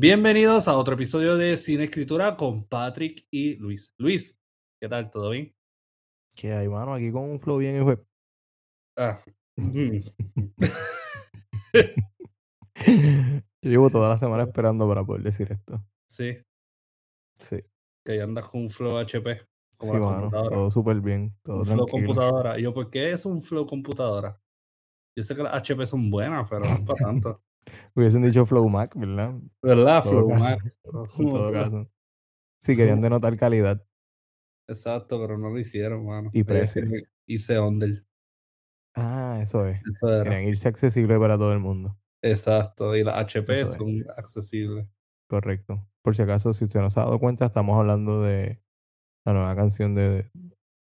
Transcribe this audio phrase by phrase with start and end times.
[0.00, 3.92] Bienvenidos a otro episodio de Cine Escritura con Patrick y Luis.
[3.98, 4.38] Luis,
[4.80, 5.10] ¿qué tal?
[5.10, 5.52] ¿Todo bien?
[6.36, 8.04] Que hay, mano, aquí con un flow bien hijo de-
[8.96, 9.20] Ah,
[9.56, 9.98] mm,
[13.60, 15.84] Yo llevo toda la semana esperando para poder decir esto.
[16.08, 16.38] sí,
[17.40, 17.56] Sí,
[18.06, 20.54] que ya andas con un flow HP, como sí, la mano, computadora.
[20.56, 22.56] todo súper bien, todo un flow computadora.
[22.56, 24.40] Y yo, ¿por qué es un flow computadora?
[25.16, 27.42] Yo sé que las HP son buenas, pero no para tanto.
[27.94, 29.34] Hubiesen dicho Flow Mac, ¿verdad?
[29.62, 29.96] ¿Verdad?
[29.98, 30.60] En todo Flow caso, Mac.
[31.18, 31.90] En todo caso.
[32.60, 33.82] Si querían denotar calidad
[34.68, 36.30] Exacto, pero no lo hicieron, mano.
[36.32, 36.86] y precios.
[37.26, 37.90] irse under.
[38.94, 39.80] Ah, eso es.
[39.88, 40.24] Eso era.
[40.24, 41.96] Querían irse accesible para todo el mundo.
[42.22, 42.94] Exacto.
[42.96, 43.78] Y las HP Eso es.
[43.78, 44.86] son accesibles.
[45.28, 45.86] Correcto.
[46.02, 48.60] Por si acaso, si usted no se ha dado cuenta, estamos hablando de
[49.24, 50.30] la nueva canción de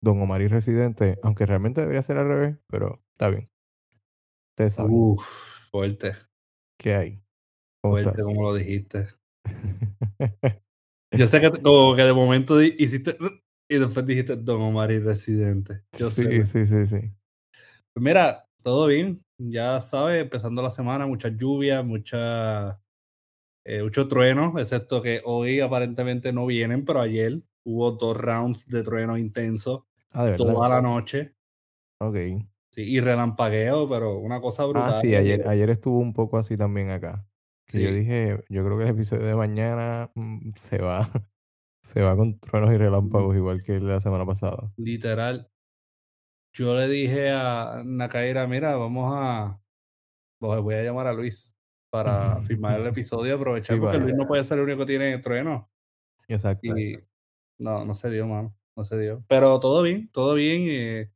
[0.02, 3.46] Don Omar y Residente, aunque realmente debería ser al revés, pero está bien.
[4.52, 5.26] Ustedes saben Uf,
[5.72, 6.14] fuerte.
[6.82, 7.24] Qué hay.
[7.82, 9.08] ¿Cómo Fuerte como lo dijiste.
[11.14, 13.18] Yo sé que como que de momento hiciste
[13.70, 15.84] y después dijiste Don Omar y Residente.
[15.98, 16.44] Yo sí, sé.
[16.44, 17.12] sí, sí, sí.
[17.94, 19.24] Pues mira, todo bien.
[19.38, 22.80] Ya sabes, empezando la semana, muchas lluvias, mucha,
[23.66, 28.84] eh, mucho trueno, excepto que hoy aparentemente no vienen, pero ayer hubo dos rounds de
[28.84, 31.36] trueno intenso Ah, toda la noche.
[32.00, 32.18] Ok.
[32.72, 34.94] Sí, y relampagueo, pero una cosa brutal.
[34.94, 37.26] Ah, sí, ayer, ayer estuvo un poco así también acá.
[37.66, 41.10] Que yo dije, yo creo que el episodio de mañana mm, se va,
[41.84, 44.72] se va con truenos y relámpagos, igual que la semana pasada.
[44.78, 45.52] literal,
[46.54, 49.62] yo le dije a Nakaira, mira, vamos a,
[50.40, 51.56] voy voy a llamar a Luis
[51.90, 55.18] para filmar el episodio, aprovechar Sí, porque Luis no puede ser el único que tiene
[55.20, 55.70] trueno.
[56.28, 56.78] Exacto.
[56.78, 56.98] Y
[57.58, 59.24] no, no se dio, mano, no se dio.
[59.28, 61.12] Pero todo bien, todo bien, eh,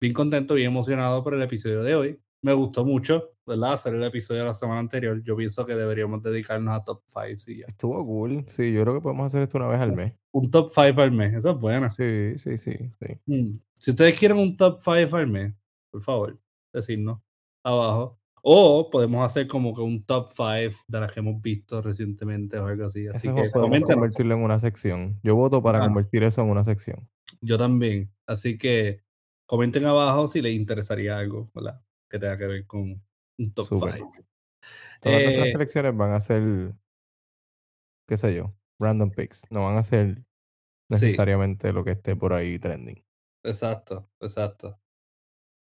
[0.00, 2.16] bien contento, bien emocionado por el episodio de hoy.
[2.42, 3.74] Me gustó mucho, ¿verdad?
[3.74, 5.22] Hacer el episodio de la semana anterior.
[5.22, 7.66] Yo pienso que deberíamos dedicarnos a top 5 y ya.
[7.68, 8.44] Estuvo cool.
[8.48, 10.14] Sí, yo creo que podemos hacer esto una vez al mes.
[10.32, 11.90] Un top 5 al mes, eso es bueno.
[11.90, 13.06] Sí, sí, sí, sí.
[13.26, 13.52] Mm.
[13.74, 15.54] Si ustedes quieren un top 5 al mes,
[15.90, 16.38] por favor,
[16.72, 17.20] decirnos
[17.62, 18.16] abajo.
[18.42, 22.64] O podemos hacer como que un top 5 de las que hemos visto recientemente o
[22.66, 23.06] algo así.
[23.06, 23.96] Así Eso que coméntenos.
[23.96, 25.20] convertirlo en una sección.
[25.22, 25.86] Yo voto para Ah.
[25.86, 27.06] convertir eso en una sección.
[27.42, 28.10] Yo también.
[28.26, 29.02] Así que
[29.50, 31.82] comenten abajo si les interesaría algo, ¿verdad?
[32.08, 33.02] Que tenga que ver con
[33.36, 33.94] un top Súper.
[33.94, 34.12] 5.
[35.00, 36.72] Todas nuestras Eh, selecciones van a ser,
[38.06, 39.42] qué sé yo, random picks.
[39.50, 40.18] No van a ser
[40.88, 43.04] Sí, necesariamente lo que esté por ahí trending.
[43.42, 44.78] exacto, exacto.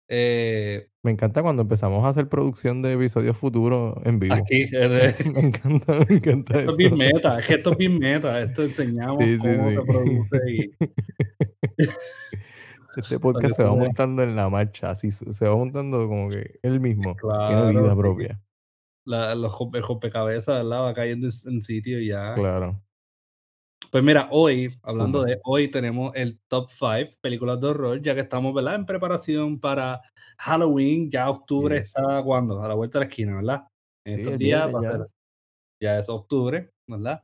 [0.09, 4.35] Eh, Me encanta cuando empezamos a hacer producción de episodios futuros en vivo.
[4.37, 7.99] aquí, eh, me encanta, me encanta esto es bien meta, es que esto es bien
[7.99, 8.41] meta.
[8.41, 10.75] Esto enseñamos Sí, sí, cómo se produce y
[12.97, 16.81] Este podcast se va montando en la marcha, así se va montando como que él
[16.81, 17.97] mismo tiene Claro, vida sí.
[17.97, 18.41] propia.
[19.05, 20.83] la, los rompe- rompecabezas, ¿verdad?
[20.84, 22.34] Va cayendo en, sitio y ya.
[22.34, 22.83] Claro.
[23.93, 28.23] Pues mira, hoy, hablando de hoy, tenemos el top 5 películas de horror, ya que
[28.23, 28.75] estamos, ¿verdad?
[28.75, 30.01] En preparación para
[30.39, 31.09] Halloween.
[31.11, 32.61] Ya octubre Yes, está cuando?
[32.63, 33.63] A la vuelta de la esquina, ¿verdad?
[34.05, 34.91] En Sí, estos es días va ya.
[34.93, 35.07] ser-
[35.81, 37.23] ya es octubre, ¿verdad?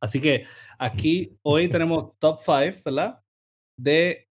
[0.00, 0.44] Así que
[0.78, 3.20] aquí hoy tenemos top 5, ¿verdad?
[3.78, 4.28] De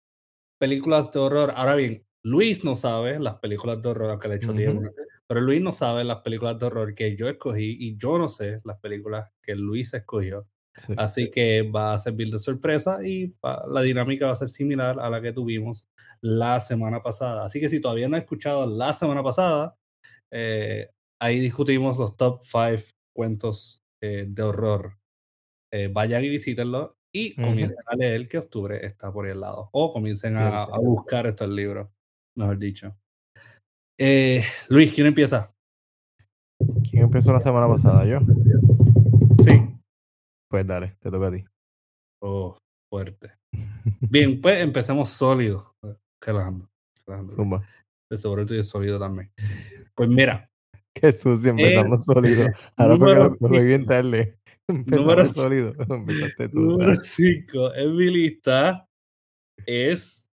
[0.58, 1.52] películas de horror.
[1.56, 4.58] Ahora bien, Luis no sabe las películas de horror, aunque le he hecho Ujú.
[4.58, 4.90] tiempo,
[5.26, 8.60] pero Luis no sabe las películas de horror que yo escogí y yo no sé
[8.64, 10.46] las películas que Luis escogió.
[10.74, 10.94] Sí.
[10.96, 13.34] Así que va a servir de sorpresa y
[13.68, 15.86] la dinámica va a ser similar a la que tuvimos
[16.20, 17.46] la semana pasada.
[17.46, 19.74] Así que si todavía no has escuchado la semana pasada,
[20.30, 20.90] eh,
[21.20, 24.98] ahí discutimos los top 5 cuentos eh, de horror.
[25.72, 29.70] Eh, vayan y visítenlo y comiencen a leer que octubre está por el lado.
[29.72, 31.88] O comiencen a, buscar estos libros,
[32.36, 32.94] mejor dicho.
[33.98, 35.50] Eh, Luis, ¿quién empieza?
[36.88, 38.04] ¿Quién empezó la semana pasada?
[38.04, 38.20] ¿Yo?
[39.42, 39.52] Sí.
[40.50, 41.44] Pues dale, te toca a ti.
[42.22, 42.58] Oh,
[42.92, 43.32] fuerte.
[44.00, 45.74] Bien, pues empecemos sólido.
[46.22, 46.68] Relajando.
[47.06, 47.62] relajando.
[48.10, 49.32] De seguro estoy sólido también.
[49.94, 50.50] Pues mira,
[50.92, 52.46] Qué sucio, empezamos sólido.
[52.76, 54.38] Ahora porque lo, lo bien tarde.
[54.68, 55.72] Número sólido.
[56.52, 56.60] Tú.
[56.60, 57.04] número dale.
[57.04, 58.88] 5 en mi lista
[59.66, 60.28] es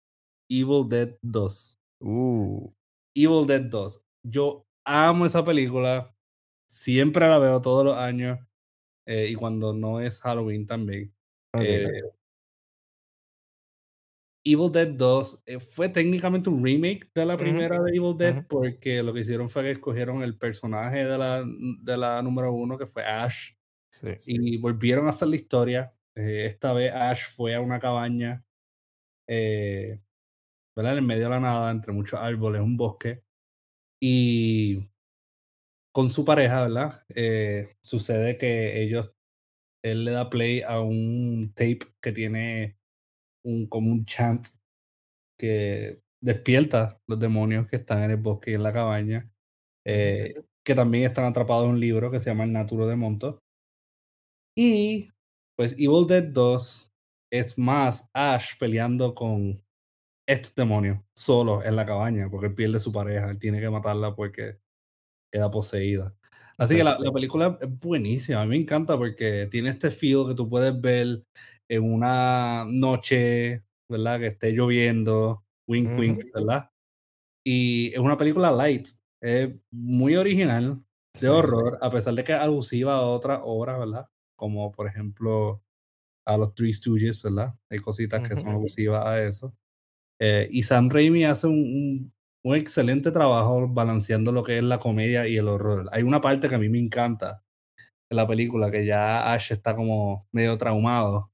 [0.50, 1.80] Evil Dead 2.
[2.02, 2.72] Uh,
[3.16, 4.04] Evil Dead 2.
[4.24, 6.14] Yo amo esa película.
[6.70, 8.40] Siempre la veo todos los años.
[9.06, 11.14] eh, y cuando no es Halloween también.
[11.54, 11.62] ok.
[11.64, 11.88] Eh,
[14.46, 19.02] Evil Dead 2 eh, fue técnicamente un remake de la primera de Evil Dead porque
[19.02, 22.86] lo que hicieron fue que escogieron el personaje de la, de la número uno que
[22.86, 23.54] fue Ash
[23.94, 24.08] Sí.
[24.26, 25.92] y volvieron a hacer la historia.
[26.16, 28.44] Eh, esta vez Ash fue a una cabaña
[29.28, 30.00] eh,
[30.76, 30.94] ¿verdad?
[30.94, 33.24] en el medio de la nada, entre muchos árboles, un bosque.
[34.02, 34.90] Y
[35.94, 37.04] con su pareja, ¿verdad?
[37.10, 39.12] Eh, sucede que ellos,
[39.84, 42.78] él le da play a un tape que tiene
[43.46, 44.48] un, como un chant
[45.40, 49.30] que despierta los demonios que están en el bosque y en la cabaña,
[49.86, 50.36] eh,
[50.66, 53.43] que también están atrapados en un libro que se llama El Naturo de Monto.
[54.56, 55.10] Y
[55.58, 56.92] pues Evil Dead 2
[57.32, 59.64] es más Ash peleando con
[60.28, 64.16] estos demonios solo en la cabaña, porque él pierde su pareja, él tiene que matarla
[64.16, 64.58] porque
[65.32, 66.16] queda poseída.
[66.58, 70.28] Así que la, la película es buenísima, a mí me encanta porque tiene este feel
[70.28, 71.24] que tú puedes ver
[71.70, 74.20] en una noche, ¿verdad?
[74.20, 76.70] Que esté lloviendo, wink, wink, ¿verdad?
[77.46, 78.88] Y es una película light,
[79.22, 80.84] es muy original,
[81.20, 84.08] de horror, a pesar de que es alusiva a otras obras, ¿verdad?
[84.36, 85.64] Como por ejemplo
[86.26, 87.54] a los Three Stooges, ¿verdad?
[87.72, 89.52] Hay cositas que son alusivas a eso.
[90.22, 92.14] Eh, y Sam Raimi hace un, un-
[92.46, 95.90] un excelente trabajo balanceando lo que es la comedia y el horror.
[95.94, 97.44] Hay una parte que a mí me encanta
[98.12, 101.33] en la película, que ya Ash está como medio traumado,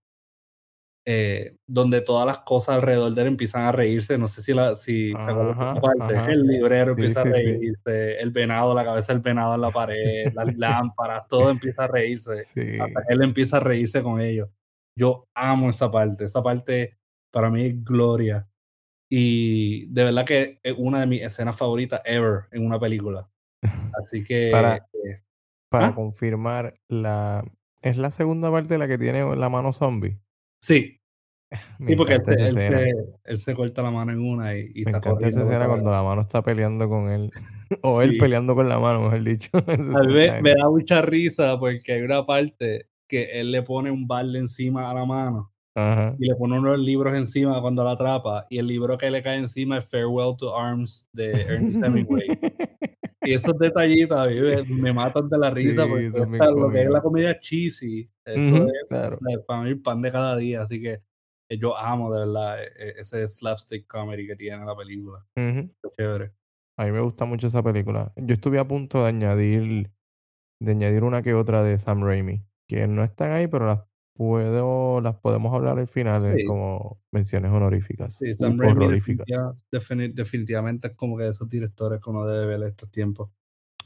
[1.12, 4.16] eh, donde todas las cosas alrededor de él empiezan a reírse.
[4.20, 6.32] No sé si, la, si Ajá, parte.
[6.32, 7.32] El librero Sí, empieza a sí.
[7.32, 11.88] reírse, el venado, la cabeza del venado en la pared, las lámparas, todo empieza a
[11.88, 12.42] reírse.
[12.80, 14.50] Hasta él empieza a reírse con ellos.
[14.96, 16.26] Yo amo esa parte.
[16.26, 17.00] Esa parte
[17.32, 18.48] para mí es gloria.
[19.10, 23.28] Y de verdad que es una de mis escenas favoritas ever en una película.
[24.00, 24.50] Así que.
[24.52, 25.24] Para, eh,
[25.70, 25.96] para ¿ah?
[25.96, 27.44] confirmar, la
[27.82, 30.20] es la segunda parte la que tiene la mano zombie.
[30.62, 30.99] Sí,
[31.88, 32.94] sí, porque él él, se,
[33.26, 35.92] él se corta la mano en una y, y Me está encanta esa escena cuando
[35.92, 37.32] la- mano está peleando con él.
[37.82, 38.18] o él Sí.
[38.20, 39.50] peleando con la mano, mejor dicho.
[39.78, 44.08] Mí escena me, da mucha risa porque hay una parte que él le pone un
[44.08, 46.16] balde encima a la mano Ajá.
[46.20, 49.38] y le pone unos libros encima cuando la atrapa y el libro que le cae
[49.38, 52.28] encima es Farewell to Arms de Ernest Hemingway.
[53.22, 56.70] Y esos detallitos a mí me, me matan de la risa Sí, porque esta- lo
[56.72, 59.10] que es la comedia cheesy, eso Ujú, es claro.
[59.12, 61.00] o sea, para mí pan de cada día, así que
[61.58, 65.26] yo amo de verdad eh, eh, ese slapstick comedy que tiene la película.
[65.36, 66.32] Qué chévere.
[66.78, 68.14] A mí me gusta mucho esa película.
[68.16, 69.92] Yo estuve a punto de añadir,
[70.62, 73.82] de añadir una que otra de Sam Raimi, que no están ahí, pero las
[74.16, 76.44] puedo, las podemos hablar al final eh, Sí.
[76.46, 79.26] como menciones honoríficas, Sí, Sam Raimi horroríficas.
[79.26, 83.32] definitiva- defini- definitivamente es como que de esos directores que uno debe ver estos tiempos.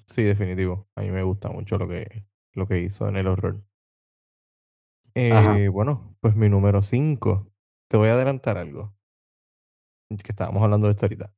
[0.05, 0.87] Sí, definitivo.
[0.95, 3.61] A mí me gusta mucho lo que, lo que hizo en el horror.
[5.15, 7.47] Eh, bueno, pues mi número 5.
[7.93, 8.97] Te voy a adelantar algo.
[10.09, 11.31] Que estábamos hablando de esto ahorita.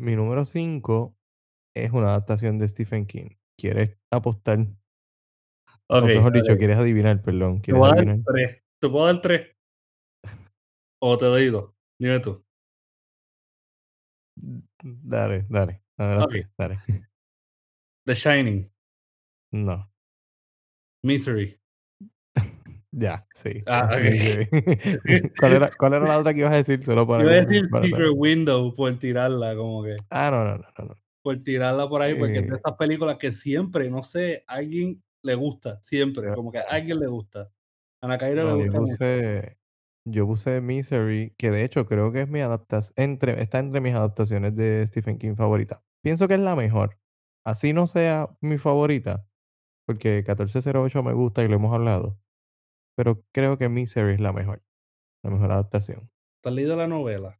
[0.00, 1.16] Mi número 5
[1.76, 3.36] es una adaptación de Stephen King.
[3.56, 4.58] ¿Quieres apostar?
[5.86, 7.58] Ok, o mejor dicho, quieres adivinar, perdón.
[7.58, 8.24] Te ¿Quieres voy a dar adivinar?
[8.26, 8.62] tres.
[8.80, 9.56] ¿Te puedo dar tres?
[10.98, 11.72] ¿O te doy dos?
[12.00, 12.44] Dime tú.
[14.82, 15.84] Dale, dale.
[15.96, 16.30] Dame las Ok.
[16.32, 16.80] tres, dale.
[18.06, 18.72] The Shining,
[19.52, 19.88] No.
[21.04, 21.61] Misery.
[22.92, 23.62] Ya, sí.
[23.66, 23.88] Ah.
[25.38, 26.84] ¿Cuál, era, ¿Cuál era la otra que ibas a decir?
[26.84, 28.14] Solo para Iba a decir para Secret saber.
[28.14, 29.96] Window por tirarla, como que.
[30.10, 30.96] Ah, no, no, no, no.
[31.22, 35.02] Por tirarla por ahí, porque es de esas películas que siempre, no sé, a alguien
[35.22, 37.50] le gusta, siempre, como que a alguien le gusta.
[38.00, 38.92] A Nakairo le no, yo gusta mucho.
[38.92, 39.58] puse,
[40.04, 43.94] yo puse Misery, que de hecho creo que es mi adaptación, entre, está entre mis
[43.94, 45.80] adaptaciones de Stephen King favoritas.
[46.02, 46.98] Pienso que es la mejor.
[47.44, 49.24] Así no sea mi favorita,
[49.86, 52.18] porque 1408 me gusta y lo hemos hablado,
[52.94, 54.62] pero creo que Misery es la mejor,
[55.22, 56.10] la mejor adaptación.
[56.42, 57.38] ¿Tú has leído la novela?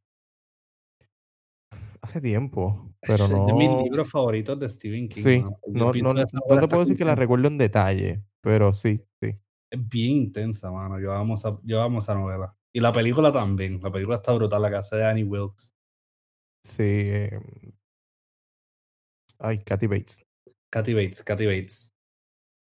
[2.01, 3.83] Hace tiempo, pero Es de mis no...
[3.83, 5.23] libros favoritos de Stephen King.
[5.23, 9.01] Sí, no, no, no obra te puedo decir que la recuerdo en detalle, pero sí,
[9.21, 9.35] sí.
[9.71, 10.99] es bien intensa, mano.
[10.99, 12.55] Yo amo, esa, yo amo esa novela.
[12.73, 13.79] Y la película también.
[13.81, 15.71] La película está brutal, la hace de Annie Wilkes.
[16.63, 16.83] Sí.
[16.83, 17.39] eh,
[19.39, 20.25] Ay, Kathy Bates.
[20.69, 21.92] Kathy Bates, Kathy Bates.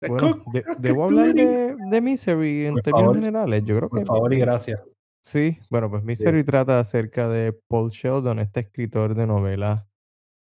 [0.01, 3.65] Bueno, de- ¿debo hablar de, de Misery en Por términos favor, generales?
[3.65, 3.97] Yo creo que...
[3.99, 4.81] Por favor y gracias.
[5.23, 9.85] Sí, bueno, pues Misery trata acerca de Paul Sheldon, este escritor de novelas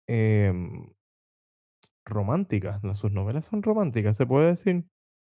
[0.08, 0.88] em,
[2.06, 2.82] románticas.
[2.98, 4.86] Sus novelas son románticas, ¿se puede decir?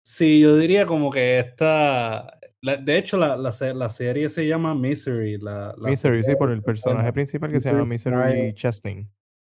[0.03, 2.31] Sí, yo diría como que esta.
[2.61, 5.37] la- de hecho, la, la, la serie se llama Misery.
[5.37, 8.53] La, la Misery, sí, por el personaje principal que se llama Misery.
[8.55, 9.09] Chastain.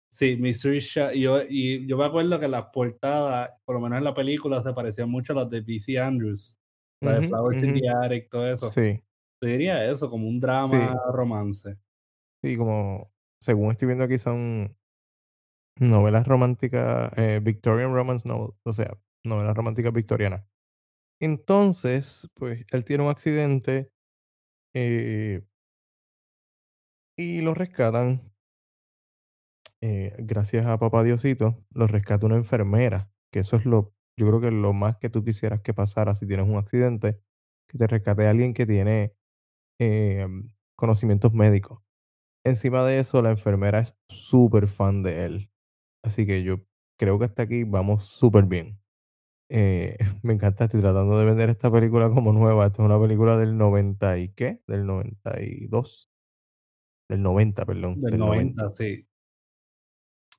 [0.10, 3.98] Sí, Misery Sha- y yo, y yo me acuerdo que las portadas, por lo menos
[3.98, 6.00] en la película, se parecían mucho a las de B.C.
[6.00, 6.58] Andrews.
[7.04, 7.76] La de Ujú, Flowers in ujú.
[7.76, 8.76] the Attic, todo eso.
[8.76, 9.04] Sí,
[9.42, 11.02] Yo diría eso, como un drama Sí.
[11.14, 11.76] romance.
[12.42, 14.78] sí, como según estoy viendo aquí son
[15.80, 20.46] novelas románticas, eh, Victorian Romance Novel, o sea, novelas románticas victorianas.
[21.22, 23.92] Entonces, pues él tiene un accidente
[24.76, 25.44] eh,
[27.18, 28.32] y lo rescatan.
[29.82, 34.40] Eh, gracias a papá Diosito, lo rescata una enfermera que eso es lo, yo creo
[34.40, 37.20] que lo más que tú quisieras que pasara si tienes un accidente,
[37.68, 39.14] que te rescate alguien que tiene
[39.78, 41.84] em, conocimientos médicos.
[42.46, 45.52] Encima de eso, la enfermera es súper fan de él.
[46.02, 46.62] Así que yo
[46.98, 48.80] creo que hasta aquí vamos súper bien.
[49.50, 52.68] Eh, me encanta, estoy tratando de vender esta película como nueva.
[52.68, 54.62] Esta es una película del 90 y qué?
[54.66, 56.10] Del 92.
[57.10, 58.02] Del 90, perdón.
[58.02, 58.72] Del Del 90, 90.
[58.72, 59.06] sí.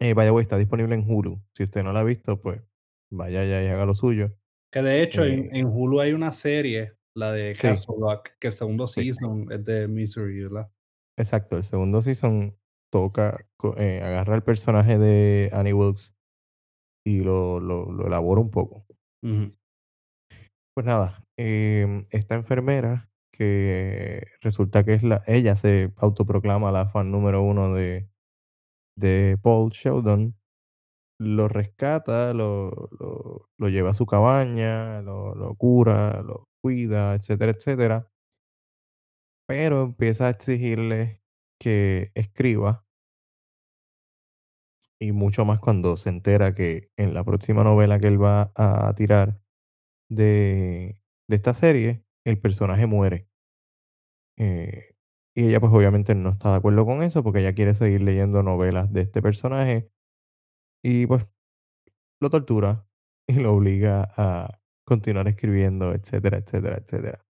[0.01, 1.41] Eh, vaya, güey, está disponible en Hulu.
[1.55, 2.63] Si usted no la ha visto, pues
[3.11, 4.37] vaya ya y haga lo suyo.
[4.73, 7.63] Que de hecho en, Eh, en Hulu hay una serie, la de Sí.
[7.63, 9.05] Castle Rock, que el segundo Sí.
[9.07, 10.69] season es de Misery, ¿verdad?
[11.19, 12.55] exacto, el segundo season
[12.93, 13.47] toca,
[13.79, 16.15] eh, agarra el personaje de Annie Wilkes
[17.07, 18.85] y lo, lo, lo elabora un poco.
[20.75, 27.11] Pues nada, em, esta enfermera que resulta que es la, ella se autoproclama la fan
[27.11, 28.11] número uno de,
[28.97, 30.35] de Paul Sheldon,
[31.19, 32.91] lo rescata, lo,
[33.59, 38.11] lo, lleva a su cabaña, lo, lo cura, lo cuida, etcétera, etcétera,
[39.49, 41.21] pero empieza a exigirle
[41.61, 42.85] que escriba
[45.01, 48.95] y mucho más cuando se entera que en la próxima novela que él va a
[48.95, 49.41] tirar
[50.11, 53.29] de, de esta serie, el personaje muere.
[54.39, 54.96] Eh,
[55.37, 58.43] y ella pues obviamente no está de acuerdo con eso porque ella quiere seguir leyendo
[58.43, 59.91] novelas de este personaje
[60.83, 61.27] y pues
[62.21, 62.87] lo tortura
[63.29, 67.27] y lo obliga a continuar escribiendo, etcétera, etcétera, etcétera.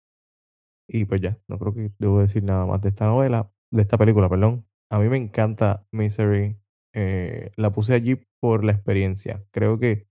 [0.88, 3.98] Y pues ya, no creo que debo decir nada más de esta novela, de esta
[3.98, 4.66] película, perdón.
[4.90, 6.58] A mí me encanta Misery.
[6.94, 9.44] eh, la puse allí por la experiencia.
[9.52, 10.08] Creo que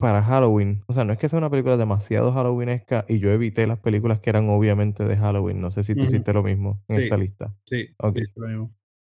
[0.00, 3.66] para Halloween, o sea, no es que sea una película demasiado halloweenesca y yo evité
[3.66, 5.60] las películas que eran obviamente de Halloween.
[5.60, 7.02] No sé si tú hiciste lo mismo en Sí.
[7.04, 7.54] esta lista.
[7.66, 8.16] Sí, Ok.
[8.16, 8.70] listo, lo mismo.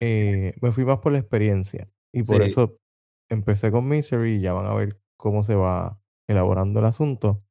[0.03, 2.51] Eh, me fui más por la experiencia y por Sí.
[2.51, 2.77] eso
[3.31, 5.99] empecé con Misery y ya van a ver cómo se va
[6.29, 7.45] elaborando el asunto.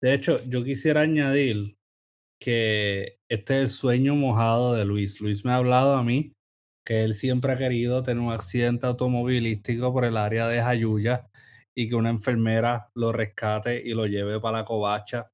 [0.00, 1.74] De hecho, yo quisiera añadir
[2.40, 5.20] que este es el sueño mojado de Luis.
[5.20, 6.32] Luis me ha hablado a mí
[6.84, 11.28] que él siempre ha querido tener un accidente automovilístico por el área de Jayuya
[11.76, 15.26] y que una enfermera lo rescate y lo lleve para la covacha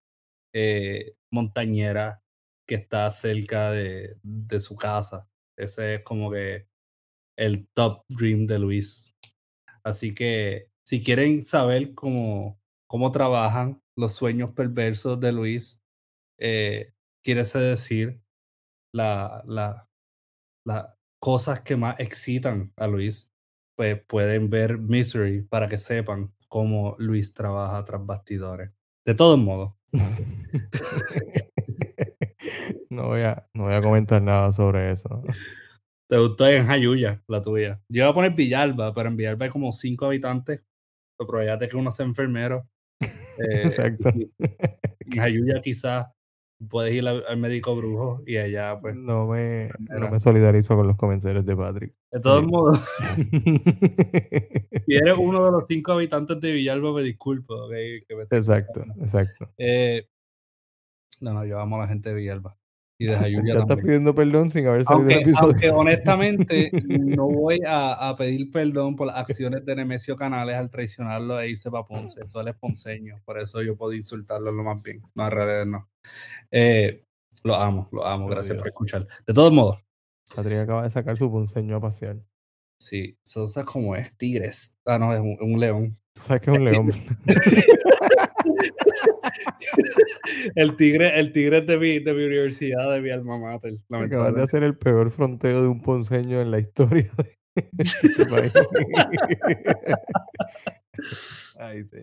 [0.55, 2.23] eh, montañera
[2.67, 5.29] que está cerca de, de su casa.
[5.57, 6.67] Ese es como que
[7.39, 9.15] el top dream de Luis.
[9.85, 15.81] Así que si quieren saber cómo, cómo trabajan los sueños perversos de Luis,
[16.39, 16.93] eh,
[17.61, 18.21] decir
[18.95, 19.87] la, la,
[20.67, 23.33] las cosas que más excitan a Luis,
[23.79, 28.73] pues pueden ver Misery para que sepan cómo Luis trabaja tras bastidores.
[29.07, 29.75] De todos modos,
[32.91, 35.23] no, voy a, no voy a comentar nada sobre eso.
[36.11, 37.81] te gustó en Jayuya, la tuya.
[37.89, 40.67] Yo iba a poner Villalba, pero en Villalba hay como cinco habitantes.
[41.17, 42.65] La probabilidad de que uno sea enfermero.
[43.01, 44.09] eh, Exacto.
[44.09, 44.33] en
[45.09, 46.13] Jayuya quizás
[46.69, 48.97] puedes ir al, médico brujo y allá pues.
[48.97, 51.95] No me, no me solidarizo con los comentarios de Patrick.
[52.11, 52.47] De todos Eh.
[52.47, 52.79] modos,
[54.87, 57.69] si eres uno de los cinco habitantes de Villalba, me disculpo.
[57.69, 59.53] que me exacto, exacto.
[59.59, 60.09] Eh,
[61.21, 62.57] no, no, yo amo a la gente de Villalba.
[63.01, 65.53] Y de Ya Jayuya estás pidiendo perdón sin haber salido el Aunque, episodio.
[65.53, 70.69] aunque honestamente no voy a, a pedir perdón por las acciones de Nemesio Canales al
[70.69, 72.21] traicionarlo e irse para Ponce.
[72.25, 73.15] Eso él es ponceño.
[73.25, 74.99] Por eso yo puedo insultarlo lo más bien.
[75.15, 75.89] No, al revés, no.
[76.51, 76.99] Eh,
[77.45, 78.27] lo amo, lo amo.
[78.27, 78.73] Oh, Gracias por Dios.
[78.75, 79.07] escuchar.
[79.27, 79.79] De todos modos,
[80.35, 82.17] Patrick acaba de sacar su ponceño a pasear.
[82.81, 84.77] sí, Sosa como es tigres.
[84.85, 85.97] Ah, no, es un, un león.
[86.15, 86.93] Tú sabes que es un león.
[90.55, 93.75] El tigre, el tigre de mi, de mi universidad, de mi alma mater.
[93.91, 97.39] Acabas de hacer el peor fronteo de un ponceño en la historia de
[97.79, 98.27] este.
[101.59, 101.99] Ay, sí.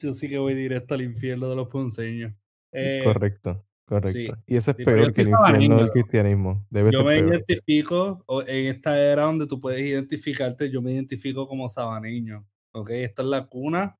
[0.00, 2.32] Yo sí que voy directo al infierno de los ponceños.
[2.72, 4.36] Eh, correcto, correcto.
[4.46, 5.92] Y eso es Sí, peor que el infierno del sabaneño.
[5.92, 6.66] cristianismo.
[6.70, 7.28] Debe yo ser me peor.
[7.30, 12.46] identifico, en esta era donde tú puedes identificarte, yo me identifico como sabaneño.
[12.72, 12.90] ¿ok?
[12.90, 13.96] Esta es la cuna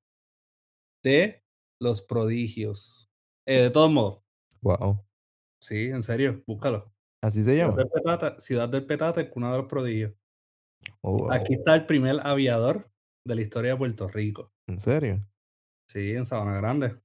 [1.03, 1.41] de
[1.85, 3.09] los prodigios.
[3.47, 4.21] Eh, de todos modos,
[4.61, 5.05] Wow.
[5.61, 6.83] sí, en serio, búscalo.
[7.23, 7.77] Así se Ciudad llama.
[7.77, 10.13] del Petate, Ciudad del Petate, cuna de los prodigios.
[11.01, 11.31] Oh, wow.
[11.31, 12.89] Aquí está el primer aviador
[13.25, 14.51] de la historia de Puerto Rico.
[14.67, 15.25] ¿En serio?
[15.89, 16.95] Sí, en Sabana Grande.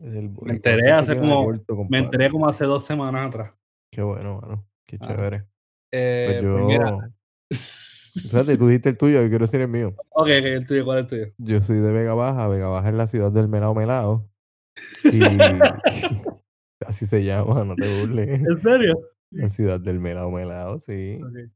[0.00, 1.52] El Me enteré hace como,
[1.88, 3.54] me enteré como hace dos semanas atrás.
[3.92, 4.66] Qué bueno, mano.
[4.86, 5.06] Qué Ah.
[5.06, 5.46] chévere.
[5.92, 6.66] Eh, Pues pues yo.
[6.66, 7.14] mira,
[8.14, 9.94] Fíjate, tú dijiste el tuyo, yo quiero decir el mío.
[10.10, 11.32] ok, el tuyo, ¿cuál es el tuyo?
[11.38, 12.46] Yo soy de Vega Baja.
[12.48, 14.28] Vega Baja es la ciudad del melao melao.
[15.04, 15.20] Y
[16.86, 18.40] así se llama, no te burles.
[18.40, 18.94] ¿En serio?
[19.30, 21.20] La ciudad del melao melao, sí.
[21.22, 21.50] Ok.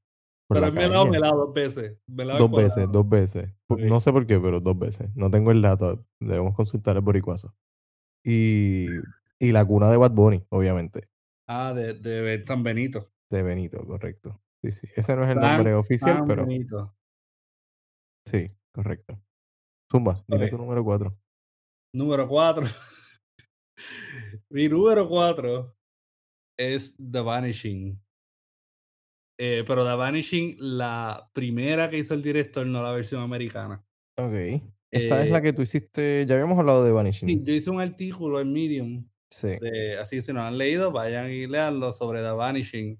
[0.48, 1.10] por Pero es melado, caña.
[1.10, 1.96] melado dos veces.
[2.06, 2.48] Dos cuadrado.
[2.50, 3.50] veces, dos veces.
[3.68, 5.10] No sé por qué, pero dos veces.
[5.14, 6.04] No tengo el dato.
[6.20, 7.54] Debemos consultar el boricuazo.
[8.24, 8.86] Y,
[9.38, 11.08] y la cuna de Bad Bunny, obviamente.
[11.46, 13.10] Ah, de, de San Benito.
[13.30, 14.40] De Benito, correcto.
[14.72, 14.92] Sí, sí.
[14.96, 16.96] Ese no es el San- nombre oficial, San pero Benito.
[18.26, 19.20] sí, correcto.
[19.90, 21.16] Zumba, dime tu número cuatro.
[21.94, 22.66] Número 4.
[24.50, 25.74] Mi número 4
[26.58, 28.00] es The Vanishing.
[29.38, 33.84] Eh, pero The Vanishing, la primera que hizo el director, no la versión americana.
[34.18, 34.32] Ok.
[34.90, 36.24] Esta es Eh, la que tú hiciste.
[36.26, 37.44] Ya habíamos hablado de Sí, Vanishing.
[37.44, 39.56] yo hice un artículo en Medium, Sí.
[39.60, 42.98] de, así que si no lo han leído, vayan y leanlo sobre The Vanishing.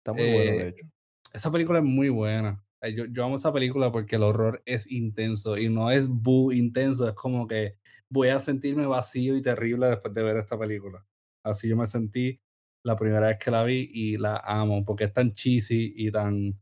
[0.00, 0.86] Está muy bueno, Eh, de hecho.
[1.32, 2.64] Esa película es muy buena.
[2.82, 6.52] Eh, Yo, yo amo esa película porque el horror es intenso y no es bu
[6.52, 7.76] intenso, es como que
[8.08, 11.06] voy a sentirme vacío y terrible después de ver esta película.
[11.44, 12.40] Así yo me sentí
[12.84, 16.58] la primera vez que la vi y la amo porque es tan cheesy y tan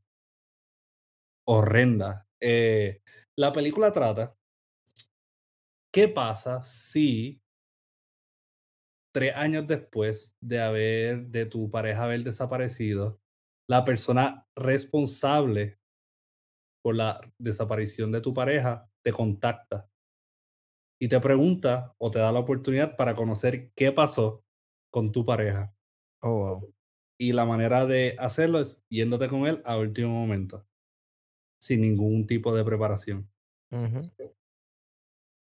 [1.47, 2.27] horrenda.
[2.41, 3.01] Eh,
[3.37, 4.35] la película trata
[5.93, 7.41] qué pasa si
[9.13, 13.21] tres años después de haber de tu pareja haber desaparecido,
[13.69, 15.79] la persona responsable
[16.83, 19.89] por la desaparición de tu pareja te contacta
[21.01, 24.43] y te pregunta o te da la oportunidad para conocer qué pasó
[24.91, 25.67] con tu pareja.
[26.23, 26.75] Oh, wow.
[27.21, 30.67] Y la manera de hacerlo es yéndote con él a último momento,
[31.61, 33.29] sin ningún tipo de preparación.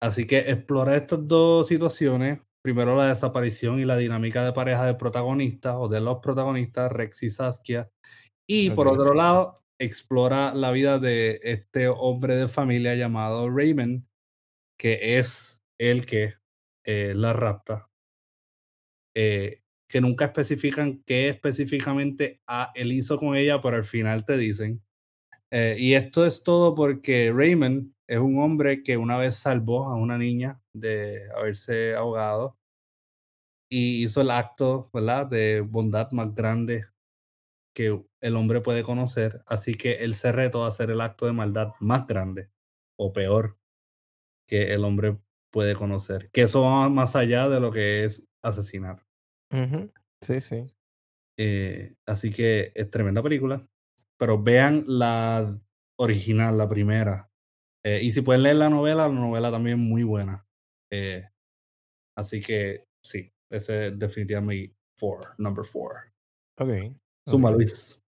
[0.00, 2.40] Así que explora estas dos situaciones.
[2.66, 7.22] Primero la desaparición y la dinámica de pareja del protagonista o de los protagonistas, Rex
[7.22, 7.88] y Saskia.
[8.44, 14.04] Y por otro lado, explora la vida de este hombre de familia llamado Raymond,
[14.76, 16.34] que es el que
[16.84, 17.88] eh, la rapta.
[19.14, 24.36] Eh, que nunca especifican qué específicamente ah, él hizo con ella, pero al final te
[24.36, 24.82] dicen.
[25.52, 29.96] Eh, y esto es todo porque Raymond es un hombre que una vez salvó a
[29.96, 32.58] una niña de haberse ahogado
[33.68, 36.86] y hizo el acto, ¿verdad?, de bondad más grande
[37.74, 39.42] que el hombre puede conocer.
[39.46, 42.50] Así que él se retó a hacer el acto de maldad más grande
[42.98, 43.58] o peor
[44.48, 45.18] que el hombre
[45.50, 46.30] puede conocer.
[46.30, 49.04] Que eso va más allá de lo que es asesinar.
[50.20, 50.72] Sí, sí.
[51.38, 53.66] Eh, así que es tremenda película.
[54.18, 55.58] Pero vean la
[55.98, 57.28] original, la primera.
[57.86, 60.44] Eh, y si pueden leer la novela, la novela también muy buena.
[60.90, 61.24] Eh,
[62.16, 65.92] así que sí, ese es definitivamente four, number four.
[66.58, 66.96] Ok.
[67.28, 67.58] Zumba, ok.
[67.58, 68.02] Luis.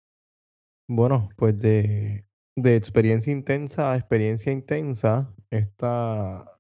[0.90, 2.26] Bueno, pues de,
[2.58, 6.60] de experiencia intensa a experiencia intensa, esta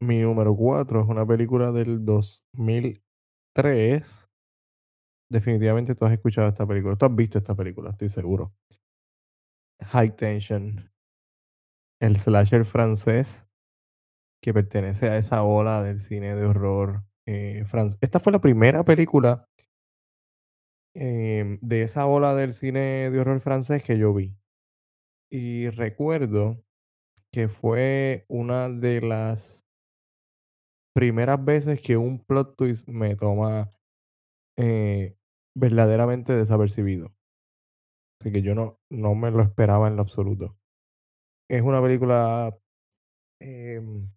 [0.00, 4.28] mi número 4 es una película del 2003.
[5.30, 6.96] Definitivamente tú has escuchado esta película.
[6.96, 8.56] Tú has visto esta película, estoy seguro.
[9.80, 10.95] High Tension.
[12.00, 13.46] El slasher francés
[14.42, 17.98] que pertenece a esa ola del cine de horror eh, francés.
[18.00, 19.48] Esta fue la primera película
[20.94, 24.36] em, de esa ola del cine de horror francés que yo vi.
[25.30, 26.62] Y recuerdo
[27.32, 29.66] que fue una de las
[30.94, 33.70] primeras veces que un plot twist me toma
[34.56, 35.16] eh,
[35.54, 37.12] verdaderamente desapercibido.
[38.20, 40.56] Así que yo no, no me lo esperaba en lo absoluto.
[41.48, 42.56] Es una película
[43.40, 44.08] em,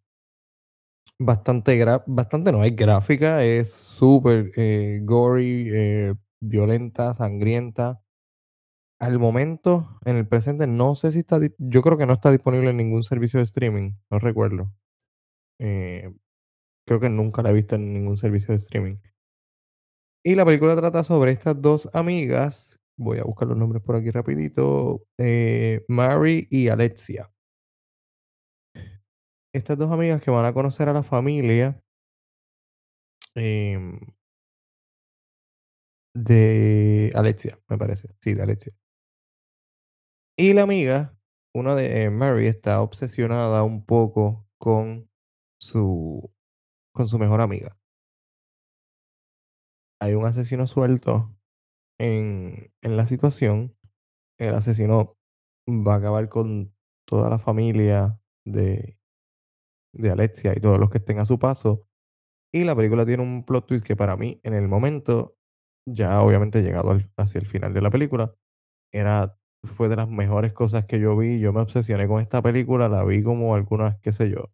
[1.20, 8.02] bastante, bastante no es gráfica, es súper eh, gory, eh, violenta, sangrienta.
[9.00, 12.70] Al momento, en el presente, no sé si está, yo creo que no está disponible
[12.70, 14.72] en ningún servicio de streaming, no recuerdo.
[15.60, 16.14] Eh,
[16.88, 18.98] creo que nunca la he visto en ningún servicio de streaming.
[20.24, 24.12] Y la película trata sobre estas dos amigas, voy a buscar los nombres por aquí
[24.12, 27.32] rapidito, eh, Mary y Alexia.
[29.54, 31.82] Estas dos amigas que van a conocer a la familia
[33.36, 34.00] em,
[36.14, 38.10] de Alexia, me parece.
[38.22, 38.74] Sí, de Alexia.
[40.38, 41.18] Y la amiga,
[41.54, 45.10] una de eh, Mary, está obsesionada un poco con
[45.60, 46.32] su,
[46.94, 47.78] con su mejor amiga.
[50.02, 51.39] Hay un asesino suelto
[52.00, 53.76] en, en la situación.
[54.40, 55.18] El asesino
[55.70, 56.74] va a acabar con
[57.08, 58.98] toda la familia de,
[59.94, 61.88] de Alexia y todos los que estén a su paso.
[62.54, 65.38] Y la película tiene un plot twist que para mí, en el momento,
[65.88, 68.34] ya obviamente llegado al- hacia el final de la película,
[68.94, 71.40] era, fue de las mejores cosas que yo vi.
[71.40, 74.52] Yo me obsesioné con esta película, la vi como algunas, qué sé yo,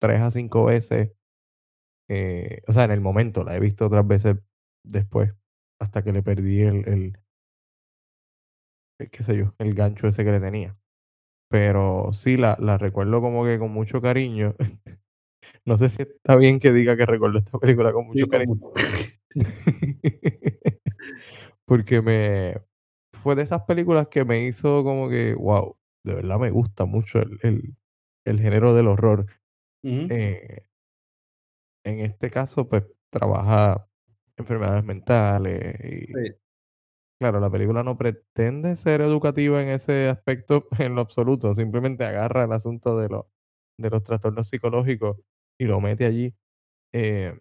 [0.00, 1.12] tres a cinco veces.
[2.08, 4.36] eh, o sea, en el momento, la he visto otras veces
[4.84, 5.32] después,
[5.80, 7.18] hasta que le perdí el, el,
[8.98, 10.76] eh, qué sé yo, el gancho ese que le tenía.
[11.50, 14.54] Pero sí, la, la recuerdo como que con mucho cariño.
[15.64, 18.58] No sé si está bien que diga que recuerdo esta película con mucho Sí, cariño.
[18.60, 18.72] como-
[21.66, 22.60] Porque me
[23.12, 27.20] fue de esas películas que me hizo como que, wow, de verdad me gusta mucho
[27.20, 27.76] el, el-
[28.26, 29.26] el género del horror.
[29.84, 30.66] Eh,
[31.84, 33.88] en este caso, pues trabaja
[34.36, 36.34] enfermedades mentales y Sí.
[37.20, 42.44] claro, la película no pretende ser educativa en ese aspecto en lo absoluto, simplemente agarra
[42.44, 43.26] el asunto de, los
[43.78, 45.18] de los trastornos psicológicos
[45.58, 46.34] y lo mete allí.
[46.94, 47.38] eh,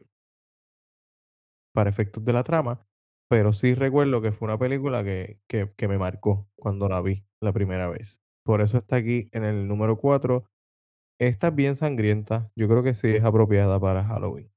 [1.73, 2.85] para efectos de la trama,
[3.29, 7.25] pero sí recuerdo que fue una película que, que, que me marcó cuando la vi
[7.41, 8.19] la primera vez.
[8.43, 10.45] Por eso está aquí en el número 4.
[11.19, 12.51] Esta es bien sangrienta.
[12.55, 14.51] Yo creo que sí es apropiada para Halloween.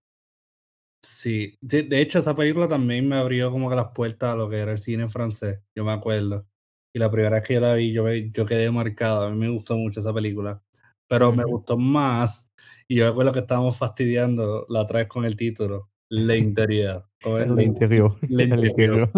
[1.11, 4.47] Sí, de, de hecho esa película también me abrió como que las puertas a lo
[4.51, 6.47] que era el cine francés, yo me acuerdo.
[6.94, 9.49] Y la primera vez que yo la vi, yo, yo quedé marcado, a mí me
[9.49, 10.62] gustó mucho esa película.
[11.09, 12.53] Pero me gustó más,
[12.87, 17.05] y yo me acuerdo que estábamos fastidiando la otra vez con el título, L'Interieur.
[17.23, 17.47] ¿Cómo es?
[17.51, 18.16] El L'in- interior.
[18.29, 19.11] L'Interieur.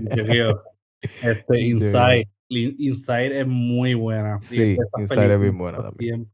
[0.00, 0.62] interior.
[1.02, 1.68] Este, Interior.
[2.14, 2.28] Inside.
[2.48, 4.40] Lin- Inside es muy buena.
[4.40, 6.26] Sí, Inside es bien buena también.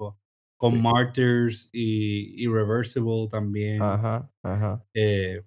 [0.63, 0.81] Con Sí.
[0.81, 3.83] Martyrs y Irreversible también.
[3.83, 4.85] Ajá, ajá.
[4.95, 5.43] eh,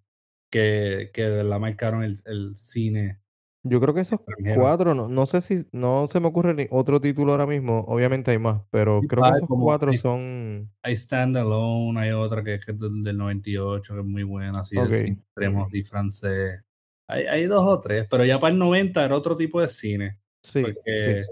[0.52, 3.22] que, que de verdad marcaron el, el cine
[3.64, 4.20] Yo creo que esos
[4.56, 8.32] cuatro, no, no sé si, no se me ocurre ni otro título ahora mismo, obviamente
[8.32, 12.56] hay más, pero creo que esos cuatro hay, son, hay Stand Alone, hay otra que,
[12.56, 15.68] es del, del 98, que es muy buena, así del ok, cine extremo, ok.
[15.68, 16.62] así francés.
[17.08, 20.20] Hay, hay dos o tres, pero ya para el 90 era otro tipo de cine,
[20.44, 21.32] Sí, porque sí.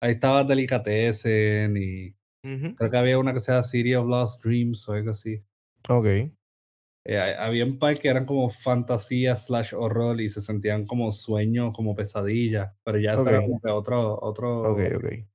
[0.00, 2.74] ahí estaba Delicatessen y Ujú.
[2.76, 5.42] creo que había una que se llama City of Lost Dreams o algo así.
[5.88, 6.06] Ok.
[7.04, 11.74] Eh, había un par que eran como fantasía slash horror y se sentían como sueños,
[11.74, 14.74] como pesadillas, pero ya ese era Ok, como que otro, otro,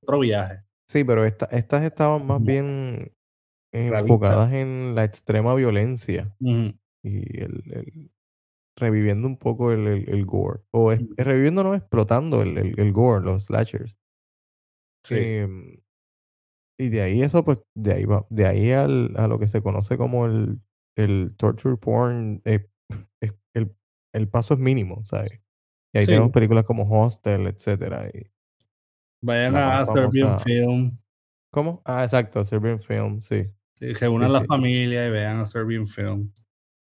[0.02, 0.62] otro viaje.
[0.88, 3.12] Sí, pero esta- estas estaban más bien
[3.72, 3.98] realista.
[4.00, 6.36] enfocadas en la extrema violencia
[7.02, 8.10] y el, el-
[8.76, 10.60] reviviendo un poco el, el- el gore.
[10.70, 13.98] O es- reviviendo, no, explotando el, el, el gore, los slashers.
[15.04, 15.76] Sí, Em,
[16.78, 19.62] y de ahí eso, pues, de ahí va, de ahí al, a lo que se
[19.62, 20.60] conoce como el,
[20.96, 22.66] el torture porn, eh,
[23.20, 23.74] es- el,
[24.12, 25.40] el paso es mínimo, ¿sabes?
[25.92, 26.32] Y ahí tenemos sí.
[26.32, 28.08] películas como Hostel, etcétera.
[28.12, 28.30] Y
[29.22, 30.38] Vayan a Serbian famosa.
[30.38, 30.96] Film.
[31.50, 31.80] ¿Cómo?
[31.84, 33.42] Ah, exacto, Serbian Film, sí.
[33.74, 34.46] Sí, Sí, reúnan la sí.
[34.46, 36.32] familia y vean a Serbian Film.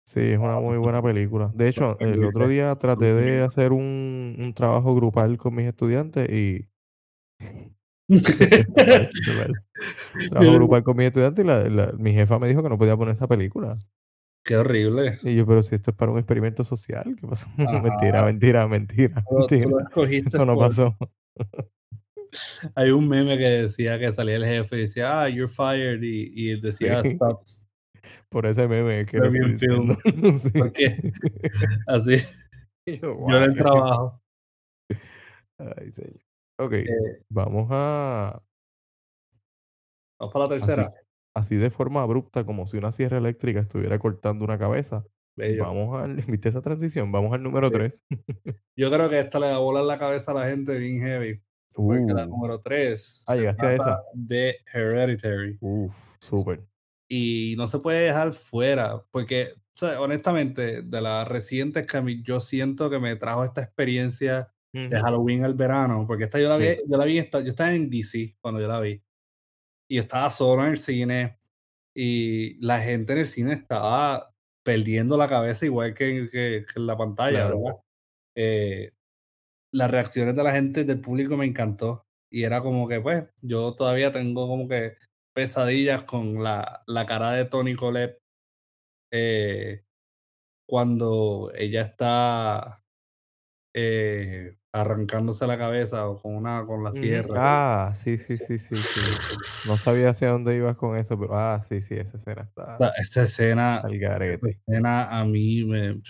[0.04, 1.50] Sí, es una muy buena película.
[1.54, 6.28] De hecho, el otro día traté de hacer un, un trabajo grupal con mis estudiantes
[6.30, 6.68] y
[7.38, 7.99] esto es mal, esto es mal.
[10.30, 12.96] Trabajo grupal con mis estudiantes y la, la- mi jefa me dijo que no podía
[12.96, 13.78] poner esa película.
[14.44, 15.18] Qué horrible.
[15.22, 17.46] Y yo, pero si esto es para un experimento social, ¿qué pasó?
[17.58, 17.82] Ajá.
[17.82, 19.46] mentira, mentira, mentira, lo-
[19.96, 20.68] lo Eso no por...
[20.68, 20.96] pasó.
[22.76, 26.30] Hay un meme que decía que salía el jefe y decía, ah, you're fired, y,
[26.32, 27.66] y decía, Sí, stops,
[28.28, 29.18] por ese meme que.
[29.58, 29.96] Film.
[30.38, 30.50] Sí.
[30.50, 31.12] Porque
[31.88, 32.18] así,
[32.86, 34.22] Y yo, yo en el trabajo.
[35.58, 36.20] Ay, señor.
[36.60, 36.86] Ok, Eh,
[37.28, 38.42] vamos a
[40.18, 40.88] vamos para la tercera.
[41.34, 45.04] así de forma abrupta, como si una sierra eléctrica estuviera cortando una cabeza.
[45.36, 45.64] Bello.
[45.64, 47.10] Vamos al, ¿viste esa transición?
[47.12, 47.74] Vamos al número Sí.
[47.74, 48.04] 3.
[48.76, 51.40] Yo creo que esta le va a volar la cabeza a la gente bien heavy.
[51.72, 54.02] Porque la Uh, número 3 ah, llegaste a esa.
[54.12, 55.56] de Hereditary.
[55.60, 56.60] Uf, súper.
[57.08, 62.02] Y no se puede dejar fuera, porque, o sea, honestamente, de las recientes que a
[62.02, 66.48] mí, yo siento que me trajo esta experiencia de Halloween al verano, porque esta yo
[66.48, 66.82] la vi, Sí.
[66.88, 69.02] yo la vi, yo estaba en DC cuando yo la vi,
[69.90, 71.38] y estaba solo en el cine,
[71.96, 74.32] y la gente en el cine estaba
[74.64, 77.62] perdiendo la cabeza igual que, que- que en la pantalla, Claro.
[77.64, 77.80] ¿verdad?
[78.36, 78.92] Eh,
[79.74, 83.74] las reacciones de la gente, del público me encantó, y era como que, pues, yo
[83.76, 84.96] todavía tengo como que
[85.34, 88.18] pesadillas con la, la cara de Tony Collette
[89.12, 89.80] eh,
[90.68, 92.82] cuando ella está
[93.74, 97.34] eh, arrancándose la cabeza o con una con la sierra.
[97.36, 99.00] Ah, sí, sí, sí, sí, sí.
[99.68, 102.76] No sabía hacia dónde ibas con eso, pero ah, sí, sí, esa escena O está
[102.76, 104.50] sea, esa escena, al esa garete.
[104.50, 106.00] escena a mí me.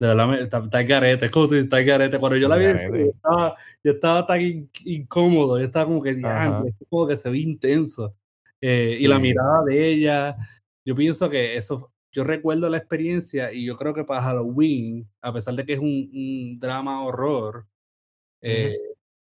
[0.00, 2.18] De verdad, me, está, está el garete, es como tú dices, está el garete.
[2.18, 5.86] Cuando yo la Al vi, el yo estaba, yo estaba tan in- incómodo, yo estaba
[5.86, 6.20] como que,
[6.90, 8.16] como que se ve intenso.
[8.60, 9.22] Eh, y la Sí.
[9.22, 10.36] mirada de ella,
[10.84, 15.32] yo pienso que eso, yo recuerdo la experiencia y yo creo que para Halloween, a
[15.32, 17.66] pesar de que es un, un drama horror,
[18.42, 18.76] eh,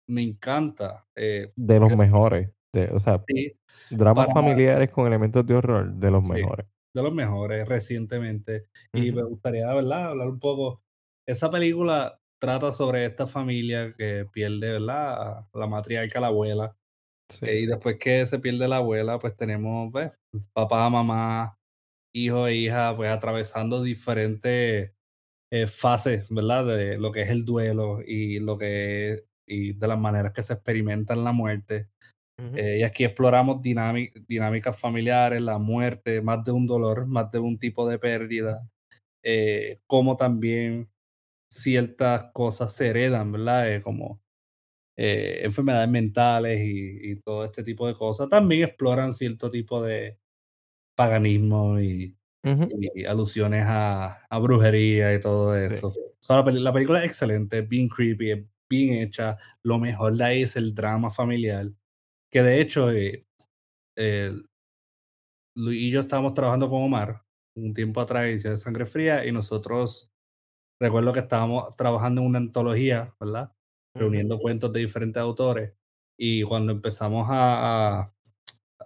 [0.07, 1.05] me encanta.
[1.15, 2.49] eh, De los mejores.
[2.73, 3.53] De, o sea, sí,
[3.89, 6.65] dramas para, familiares con elementos de horror, de los sí, mejores.
[6.93, 8.67] de los mejores recientemente.
[8.91, 10.81] Y me gustaría, ¿verdad?, hablar un poco.
[11.25, 15.45] Esa película trata sobre esta familia que pierde, ¿verdad?
[15.53, 16.75] La matriarca, la abuela.
[17.29, 17.45] Sí.
[17.45, 20.11] Eh, y después que se pierde la abuela, pues tenemos, pues,
[20.51, 21.53] papá, mamá,
[22.13, 24.93] hijo e hija, pues atravesando diferentes
[25.51, 26.65] eh, fases, ¿verdad?
[26.67, 30.53] De lo que es el duelo y lo que y de las maneras que se
[30.53, 31.89] experimenta la muerte.
[32.39, 32.57] Ujú.
[32.57, 37.39] Eh, y aquí exploramos dinámi- dinámicas familiares, la muerte, más de un dolor, más de
[37.39, 38.67] un tipo de pérdida,
[39.23, 40.89] eh, cómo también
[41.51, 43.73] ciertas cosas se heredan, ¿verdad?
[43.75, 44.21] Eh, como
[44.97, 48.29] eh, enfermedades mentales y, y todo este tipo de cosas.
[48.29, 50.19] También exploran cierto tipo de
[50.95, 52.69] paganismo y, Ujú.
[52.95, 55.73] y alusiones a, a brujería y todo Sí.
[55.75, 55.87] eso.
[55.89, 59.37] O sea, la, la película es excelente, es bien creepy, es bien hecha.
[59.63, 61.67] Lo mejor de ahí es el drama familiar.
[62.31, 63.25] Que de hecho, eh,
[63.97, 64.33] eh,
[65.55, 67.21] Luis y yo estábamos trabajando con Omar
[67.55, 70.11] un tiempo atrás, edición de Sangre Fría, y nosotros,
[70.81, 73.51] recuerdo que estábamos trabajando en una antología, ¿verdad?
[73.95, 75.71] Reuniendo cuentos de diferentes autores,
[76.17, 78.13] y cuando empezamos a- a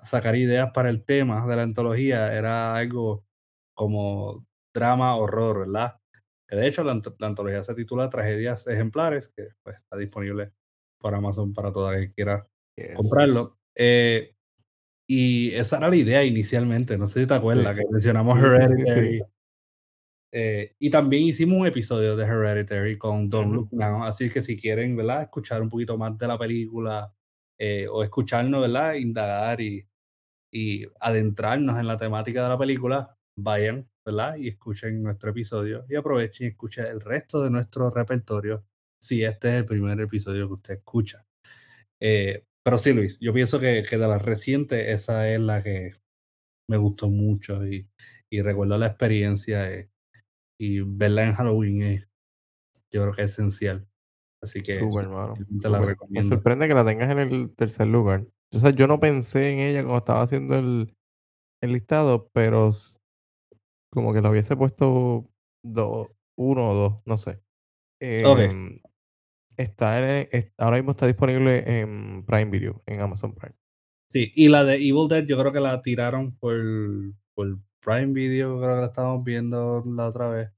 [0.03, 3.23] sacar ideas para el tema de la antología, era algo
[3.75, 5.95] como drama, horror, ¿verdad?
[6.47, 10.51] Que de hecho la, ant- la antología se titula Tragedias Ejemplares, que pues, está disponible
[10.99, 12.43] por Amazon para aquel que quiera
[12.95, 13.57] comprarlo.
[13.75, 14.33] Eh,
[15.09, 17.83] y esa era la idea inicialmente, no sé si te acuerdas, Sí.
[17.83, 19.11] que mencionamos Sí, sí, sí, Hereditary.
[19.11, 19.21] sí.
[20.33, 23.53] eh, y también hicimos un episodio de Hereditary con Don.
[23.53, 25.23] Look Now, así que si quieren, ¿verdad?
[25.23, 27.13] Escuchar un poquito más de la película
[27.59, 28.95] eh, o escucharnos, ¿verdad?
[28.95, 29.87] Indagar y,
[30.53, 34.35] y adentrarnos en la temática de la película, vayan, ¿verdad?
[34.37, 38.63] Y escuchen nuestro episodio y aprovechen y escuchen el resto de nuestro repertorio
[39.01, 41.25] si este es el primer episodio que usted escucha.
[42.01, 45.93] Eh, pero sí, Luis, yo pienso que, que de las recientes, esa es la que
[46.69, 47.87] me gustó mucho y,
[48.29, 49.89] y recuerdo la experiencia eh,
[50.59, 52.07] y verla en Halloween es,
[52.91, 53.87] yo creo que es esencial.
[54.41, 55.33] Así que hermano.
[55.61, 55.79] te la súper.
[55.79, 56.35] Me recomiendo.
[56.35, 58.25] sorprende que la tengas en el tercer lugar.
[58.53, 60.95] O sea, yo no pensé en ella cuando estaba haciendo el,
[61.61, 62.71] el listado, pero
[63.91, 65.29] como que la hubiese puesto
[65.63, 67.41] dos, uno o dos, no sé.
[67.99, 68.79] Em,
[69.57, 73.55] está en- es- ahora mismo está disponible en Prime Video, en Amazon Prime.
[74.11, 76.55] sí, y la de Evil Dead yo creo que la tiraron por,
[77.33, 80.53] por Prime Video, creo que la estábamos viendo la otra vez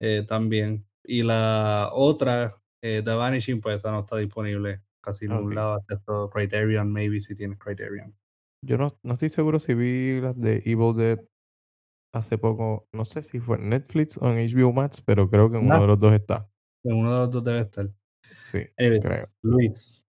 [0.00, 0.86] eh, también.
[1.04, 5.78] Y la otra, eh, The Vanishing, pues esa no está disponible casi en ningún lado,
[5.78, 8.12] excepto Criterion, maybe si tienes Criterion.
[8.64, 11.20] Yo no, no estoy seguro si vi las de Evil Dead
[12.12, 12.88] hace poco.
[12.92, 15.80] No sé si fue en Netflix o en HBO Max, pero creo que en uno
[15.80, 16.50] de los dos está.
[16.84, 17.86] en uno de los dos debe estar.
[18.34, 19.28] Sí, Eh, creo.
[19.42, 20.04] Luis,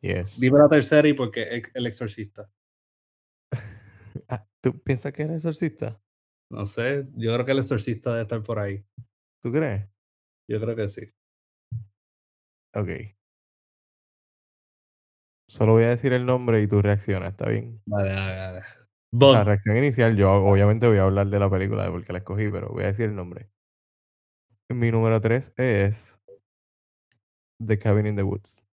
[0.00, 0.38] Yes.
[0.38, 2.50] dime la tercera y porque es El Exorcista.
[4.28, 6.00] Ah, ¿Tú piensas que era exorcista?
[6.50, 8.84] No sé, yo creo que El Exorcista debe estar por ahí.
[9.42, 9.90] ¿Tú crees?
[10.48, 11.02] Yo creo que sí.
[12.74, 12.88] Ok.
[15.48, 17.80] Solo voy a decir el nombre y tú reaccionas, ¿está bien?
[17.86, 18.10] Vale.
[18.10, 18.62] O sea,
[19.12, 19.44] Bug.
[19.44, 22.48] reacción inicial, yo obviamente voy a hablar de la película, de por qué la escogí,
[22.50, 23.48] pero voy a decir el nombre.
[24.70, 26.20] Mi número 3 es
[27.64, 28.66] The Cabin in the Woods.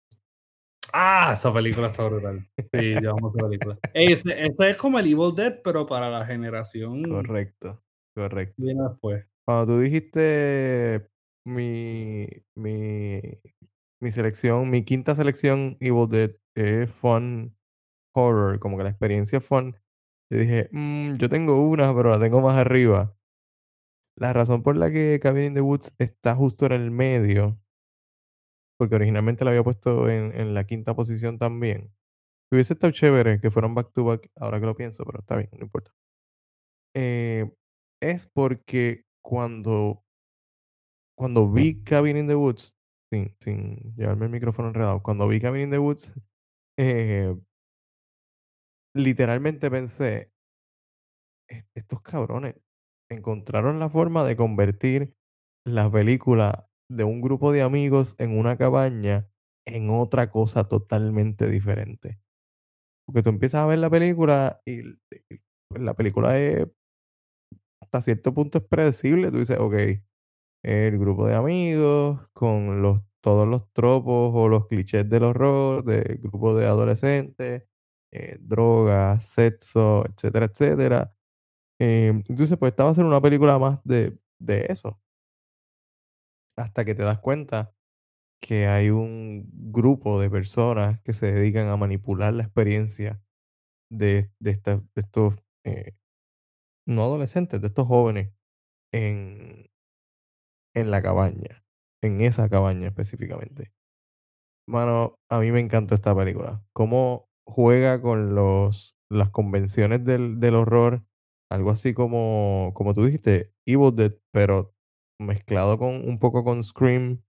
[0.93, 2.49] Ah, esa película está brutal.
[2.73, 3.79] Sí, yo amo esa película.
[3.93, 7.83] Ese, ese es como el Evil Dead, pero para la generación Correcto,
[8.15, 8.55] correcto.
[8.57, 9.27] viene después.
[9.45, 11.11] Cuando tú dijiste
[11.45, 13.21] mi, mi,
[14.01, 17.57] mi selección, mi quinta selección Evil Dead es fun
[18.15, 19.77] horror, como que la experiencia fun,
[20.31, 23.17] yo dije, "Mm, yo tengo una, pero la tengo más arriba.
[24.17, 27.59] La razón por la que Cabin in the Woods está justo en el medio,
[28.79, 31.93] porque originalmente la había puesto en, en la quinta posición también.
[32.53, 35.51] Hubiese estado chévere que fueran back to back, ahora que lo pienso, pero está bien,
[35.55, 35.93] no importa.
[36.95, 37.51] Eh,
[38.01, 40.05] es porque cuando
[41.17, 42.75] cuando vi Cabin in the Woods,
[43.11, 46.15] sin, sin llevarme el micrófono enredado, cuando vi Cabin in the Woods,
[46.79, 47.35] eh,
[48.95, 50.31] literalmente pensé,
[51.49, 52.57] "Es- estos cabrones
[53.11, 55.15] encontraron la forma de convertir
[55.65, 59.29] la película de un grupo de amigos en una cabaña
[59.67, 62.21] en otra cosa totalmente diferente.
[63.07, 64.95] Porque tú empiezas a ver la película y, y,
[65.69, 66.69] pues, la película es,
[67.81, 69.31] hasta cierto punto es predecible.
[69.31, 69.75] Tú dices, ok,
[70.63, 76.19] el grupo de amigos con los, todos los tropos o los clichés del horror, del
[76.19, 77.65] grupo de adolescentes,
[78.13, 81.15] eh, drogas, sexo, etcétera, etcétera.
[81.81, 85.01] Em, entonces, pues esta va a ser una película más de, de eso.
[86.57, 87.73] Hasta que te das cuenta
[88.41, 93.23] que hay un grupo de personas que se dedican a manipular la experiencia
[93.91, 95.95] de, de, de estos, eh,
[96.87, 98.33] no adolescentes, de estos jóvenes
[98.93, 99.60] en,
[100.75, 101.63] en la cabaña.
[102.03, 103.73] en esa cabaña específicamente.
[104.69, 106.63] Mano, a mí me encantó esta película.
[106.73, 111.05] Cómo juega con los las convenciones del del horror,
[111.51, 114.73] algo así como como tú dijiste, Evil Dead, pero
[115.21, 117.23] mezclado con un poco con Scream.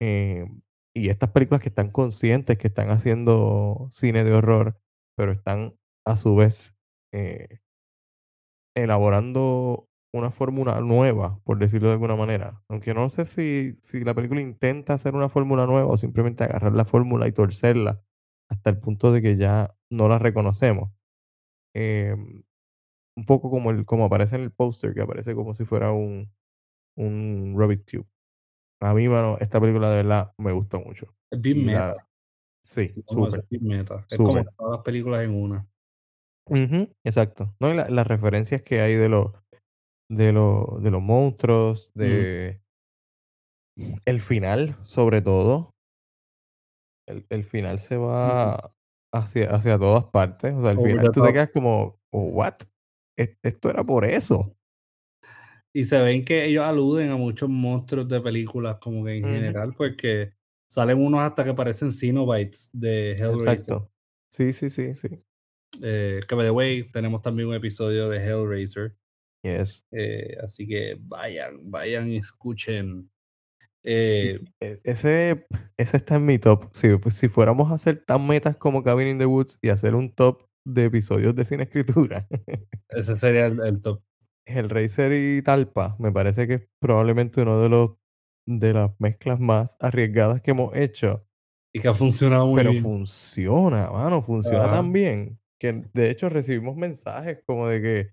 [0.00, 0.62] Em,
[0.94, 4.78] y estas películas que están conscientes que están haciendo cine de horror,
[5.16, 5.76] pero están
[6.06, 6.74] a su vez,
[7.12, 7.60] eh
[8.76, 12.62] elaborando una fórmula nueva, por decirlo de alguna manera.
[12.68, 16.74] Aunque no sé si si la película intenta hacer una fórmula nueva o simplemente agarrar
[16.74, 18.02] la fórmula y torcerla
[18.50, 20.90] hasta el punto de que ya no la reconocemos.
[21.74, 22.42] Em,
[23.16, 26.30] un poco como el como aparece en el póster, que aparece como si fuera un
[26.96, 28.06] un Rubik's Cube.
[28.80, 31.14] A mí, mano, esta película de verdad me gustó mucho.
[31.30, 31.94] Es bien meta.
[31.94, 32.08] la
[32.62, 34.06] sí, súper, bien meta.
[34.10, 35.64] Es como todas las películas en una.
[36.46, 37.54] Ujú, exacto.
[37.60, 39.32] No, y la las referencias que hay de los
[40.16, 41.98] de los de los monstruos, Mm.
[42.00, 42.62] de
[44.04, 45.74] el final, sobre todo.
[47.08, 48.72] El el final se va
[49.12, 50.54] hacia hacia todas partes.
[50.54, 52.54] O sea, al final tú te quedas como, ¿what?
[53.18, 54.54] ¿E esto era por eso?
[55.74, 59.74] Y se ven que ellos aluden a muchos monstruos de películas, como que en general,
[59.76, 60.34] porque
[60.70, 63.48] salen unos hasta que parecen Cenobites de Hellraiser.
[63.48, 63.90] Exacto.
[64.30, 65.08] Sí, sí, sí, sí.
[65.82, 68.94] Eh, que by the way, tenemos también un episodio de Hellraiser.
[69.42, 69.84] Yes.
[69.90, 73.10] Eh, así que vayan, vayan y escuchen.
[73.84, 76.68] Eh, e ese ese está en mi top.
[76.72, 79.94] Si pues, si fuéramos a hacer tan metas como Cabin in the Woods y hacer
[79.96, 82.28] un top de episodios de Sin Escritura,
[82.90, 84.00] ese sería el el top.
[84.46, 87.90] Hellraiser y Talpa me parece que es probablemente uno de los
[88.46, 91.26] de las mezclas más arriesgadas que hemos hecho.
[91.74, 92.82] Y que ha funcionado muy Pero bien.
[92.82, 98.10] funciona, mano, funciona tan bien que, de hecho, recibimos mensajes como de que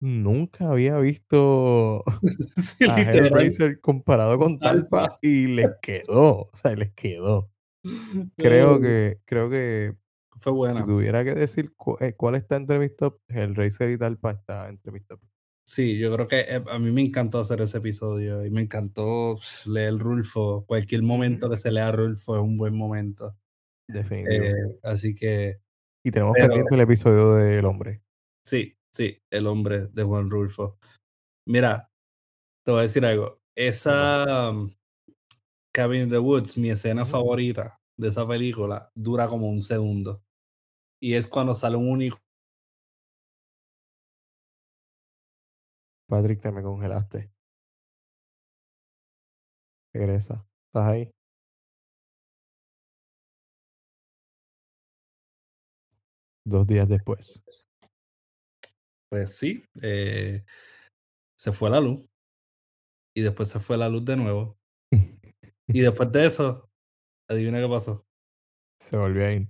[0.00, 2.04] nunca había visto
[2.56, 2.96] Sí, a.
[2.98, 5.18] Hellraiser comparado con Talpa Talpa.
[5.22, 7.50] y les quedó, o sea, les quedó.
[8.38, 9.96] Creo que creo que
[10.40, 10.84] fue si buena.
[10.84, 14.92] tuviera que decir cu eh, cuál está entre mis top, Hellraiser y Talpa está entre
[14.92, 15.20] mis top.
[15.66, 19.38] Sí, yo creo que, eh, a mí me encantó hacer ese episodio y me encantó
[19.66, 20.64] leer Rulfo.
[20.66, 23.28] Cualquier momento que se lea Rulfo es un buen momento.
[23.88, 24.80] Eh, Definitivo.
[24.82, 25.60] así que
[26.04, 28.02] Y tenemos pero pendiente el episodio del hombre.
[28.44, 30.78] sí, sí, El hombre de Juan Rulfo.
[31.46, 31.90] Mira,
[32.64, 34.52] te voy a decir algo, esa
[35.74, 40.22] Cabin in the Woods, mi escena favorita de esa película dura como un segundo,
[41.00, 42.10] y es cuando sale un uni
[46.08, 47.30] Patrick, te me congelaste.
[49.94, 50.44] Regresa.
[50.66, 51.10] ¿Estás ahí?
[56.46, 57.40] 2 días después.
[59.14, 60.42] Pues sí, eh,
[61.38, 62.04] se fue la luz.
[63.16, 64.58] Y después se fue la luz de nuevo.
[65.68, 66.68] Y después de eso,
[67.30, 68.04] adivina qué pasó.
[68.80, 69.48] Se volvió a ir.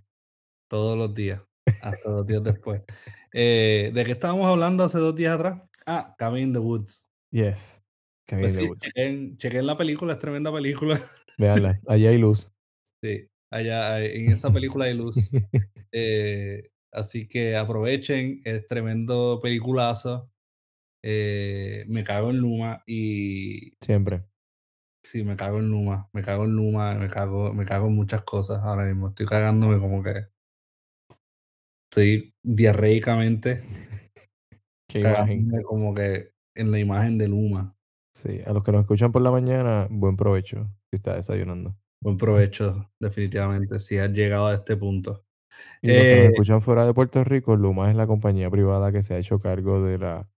[0.68, 1.40] Todos los días,
[1.80, 2.82] hasta 2 días después.
[3.32, 5.62] Eh, ¿de qué estábamos hablando hace 2 días atrás?
[5.86, 7.08] Ah, Cabin in the Woods.
[7.32, 7.80] Yes.
[8.28, 8.80] Cabin Pues in the sí, Woods.
[8.82, 11.00] chequen chequen la película, es tremenda película.
[11.38, 12.50] Véanla, allí hay luz.
[13.02, 15.16] Sí, allá en esa película hay luz.
[15.96, 20.30] Eh, así que aprovechen, es tremendo peliculazo.
[21.02, 24.24] Eh, me cago en Luma y Siempre.
[25.04, 28.22] sí, me cago en Luma, me cago en Luma, me cago me cago en muchas
[28.22, 29.08] cosas ahora mismo.
[29.08, 30.26] Estoy cagándome como que
[31.90, 33.62] estoy diarreicamente
[34.88, 35.50] Qué imagen.
[35.64, 37.76] como que en la imagen de Luma.
[38.16, 41.76] Sí, a los que nos escuchan por la mañana, buen provecho si está desayunando.
[42.00, 42.88] Buen provecho, Sí, sí.
[43.00, 45.24] definitivamente, si has llegado a este punto.
[45.82, 48.92] Y los que nos Eh, escuchan fuera de Puerto Rico, Luma es la compañía privada
[48.92, 50.28] que se ha hecho cargo de la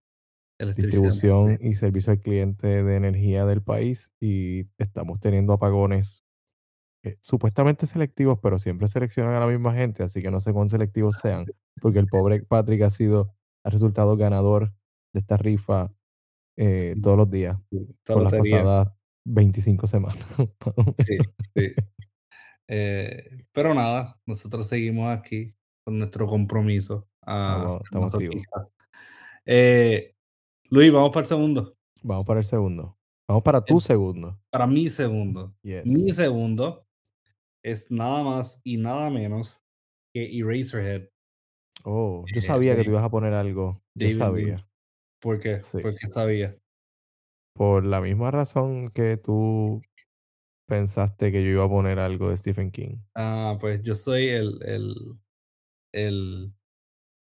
[0.76, 6.24] distribución y servicio al cliente de energía del país, y estamos teniendo apagones,
[7.03, 10.70] eh, supuestamente selectivos, pero siempre seleccionan a la misma gente, así que no sé cuán
[10.70, 11.51] selectivos sean,
[11.82, 13.34] porque el pobre Patrick ha sido
[13.65, 14.74] ha resultado ganador
[15.13, 15.93] de esta rifa,
[16.57, 17.57] eh, Sí, todos los días
[18.07, 18.89] por las pasadas
[19.26, 20.26] 25 semanas,
[21.07, 21.18] Sí,
[21.55, 21.74] sí.
[22.68, 25.53] Eh, pero nada, nosotros seguimos aquí
[25.86, 28.72] con nuestro compromiso a Estamos estamos.
[29.45, 30.13] Eh,
[30.70, 31.78] Luis, vamos para el segundo.
[32.03, 32.97] Vamos para el segundo.
[33.28, 34.39] Vamos para tu El segundo.
[34.49, 35.55] para mi segundo.
[35.63, 35.72] Mi
[36.05, 36.15] Yes.
[36.15, 36.86] segundo
[37.63, 39.61] es nada más y nada menos
[40.13, 41.09] que Eraserhead,
[41.84, 43.82] Oh, yo eh, sabía que tú ibas a poner algo.
[43.95, 44.68] Yo David sabía.
[45.22, 45.61] ¿Por qué?
[45.63, 45.78] Sí.
[45.82, 46.57] Porque sabía.
[47.53, 49.82] Por la misma razón que tú
[50.68, 52.97] pensaste que yo iba a poner algo de Stephen King.
[53.15, 54.95] Ah, pues yo soy el el
[55.93, 56.53] el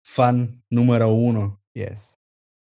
[0.03, 2.17] fan número 1 Yes.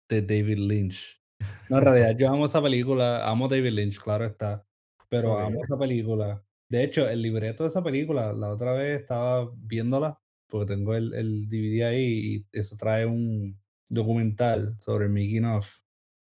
[0.09, 1.21] de David Lynch.
[1.69, 4.67] No, en realidad yo amo esa película, amo David Lynch, claro está,
[5.09, 6.43] pero amo esa película.
[6.69, 11.13] De hecho, el libreto de esa película, la otra vez estaba viéndola, porque tengo el,
[11.13, 13.59] el DVD ahí y eso trae un
[13.89, 15.45] documental sobre el making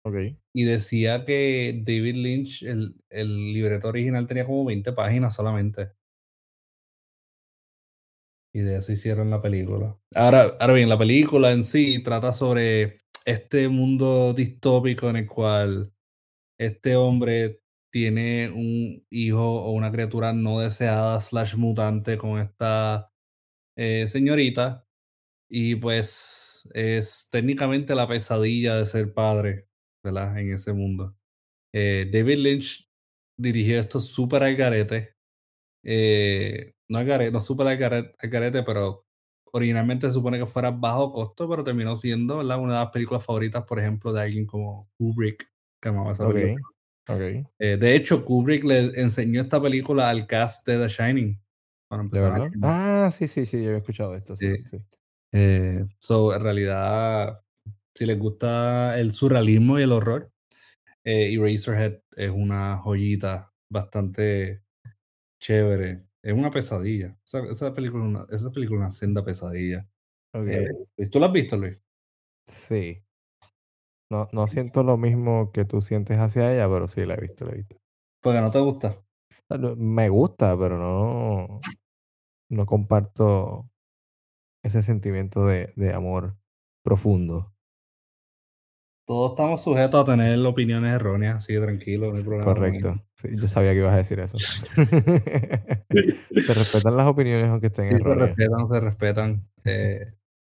[0.04, 0.12] of.
[0.12, 5.92] ok, Y decía que David Lynch, el, el libreto original tenía como 20 páginas solamente.
[8.52, 9.96] Y de eso hicieron la película.
[10.14, 15.92] Ahora, ahora bien, la película en sí trata sobre este mundo distópico en el cual
[16.58, 23.12] este hombre tiene un hijo o una criatura no deseada slash mutante con esta
[23.76, 24.86] eh, señorita
[25.50, 29.68] y pues es técnicamente la pesadilla de ser padre,
[30.02, 30.38] ¿verdad?
[30.38, 31.16] En ese mundo.
[31.72, 32.88] Eh, David Lynch
[33.38, 35.16] dirigió esto súper al garete.
[35.84, 39.06] eh, no al garete, no súper al garete, al garete, pero
[39.52, 42.60] originalmente se supone que fuera bajo costo, pero terminó siendo ¿verdad?
[42.60, 46.68] una de las películas favoritas, por ejemplo, de alguien como Kubrick, que amaba esa película.
[47.08, 47.52] ok, ok.
[47.58, 51.40] Eh, de hecho, Kubrick le enseñó esta película al cast de The Shining.
[51.88, 52.50] Para ¿De empezar verdad?
[52.50, 52.72] filmar.
[53.06, 54.48] Ah, sí, sí, sí, yo he escuchado esto, Sí.
[54.56, 54.78] sí, sí.
[55.32, 57.40] Eh, so, en realidad,
[58.00, 60.32] si les gusta el surrealismo y el horror,
[61.04, 64.62] eh, Eraserhead es una joyita bastante
[65.40, 66.06] chévere.
[66.22, 67.16] Es una pesadilla.
[67.24, 69.88] Esa, esa película, es una- esa película es una senda pesadilla.
[70.46, 71.78] Eh, ¿Tú la has visto, Luis?
[72.46, 73.02] sí.
[74.10, 77.44] No, no siento lo mismo que tú sientes hacia ella, pero sí la he visto,
[77.46, 77.76] la he visto.
[78.22, 78.96] Porque no te gusta.
[79.48, 81.60] Ah, Me gusta, pero no,
[82.50, 83.70] no comparto
[84.62, 86.38] ese sentimiento de, de amor
[86.82, 87.54] profundo.
[89.10, 92.44] Todos estamos sujetos a tener opiniones erróneas, así que tranquilo, no hay problema.
[92.44, 93.04] Correcto.
[93.16, 94.38] Sí, yo sabía que ibas a decir eso.
[96.38, 98.28] Se respetan las opiniones aunque estén Sí, se erróneas.
[98.28, 99.48] respetan, se respetan.
[99.64, 100.12] Eh,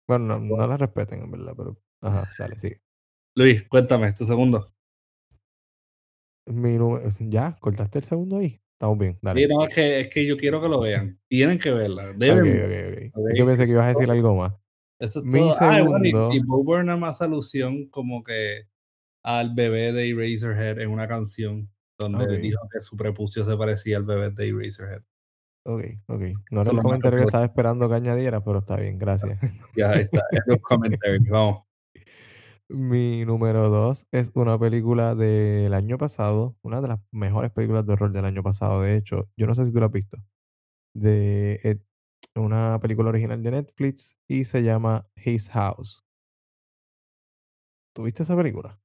[0.09, 1.77] Bueno, no, no las respeten, en verdad, pero...
[2.01, 2.81] Ajá, dale, sigue.
[3.35, 4.73] Luis, cuéntame, tu segundo.
[6.47, 7.07] Mi número...
[7.29, 7.59] ¿Ya?
[7.61, 8.59] ¿Cortaste el segundo ahí?
[8.73, 9.43] Estamos bien, dale.
[9.43, 11.21] Sí, no, es que, es que yo quiero que lo vean.
[11.29, 12.15] Tienen que verla.
[12.15, 12.41] Deben.
[12.41, 12.47] ok,
[13.13, 13.21] ok.
[13.21, 14.55] Ok, Es que pensé que ibas a decir algo más.
[14.99, 15.55] Eso es Mi todo.
[15.61, 18.69] Ah, y bueno, y- segundo- y Bo Burnham hace alusión como que
[19.23, 22.31] al bebé de Eraserhead en una canción donde Ok.
[22.41, 25.03] dijo que su prepucio se parecía al bebé de Eraserhead.
[25.65, 26.23] Ok, ok.
[26.53, 29.39] No era el comentario que estaba esperando que añadieras, pero está bien, gracias.
[29.77, 31.21] Ya está, es un comentario.
[31.31, 31.63] Vamos.
[32.69, 37.93] Mi número dos es una película del año pasado, una de las mejores películas de
[37.93, 39.29] horror del año pasado, de hecho.
[39.37, 40.17] Yo no sé si tú la has visto.
[40.95, 41.61] De
[42.43, 46.05] una película original de Netflix y se llama His House.
[47.95, 48.79] ¿Tuviste esa película?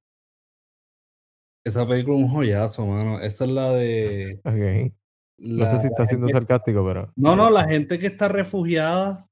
[1.66, 3.20] Esa película es un joyazo, mano.
[3.20, 4.40] Esa es la de.
[4.46, 4.94] Ok.
[5.44, 7.12] No sé si está siendo gente- sarcástico, pero.
[7.16, 9.28] No, no, la gente que está refugiada,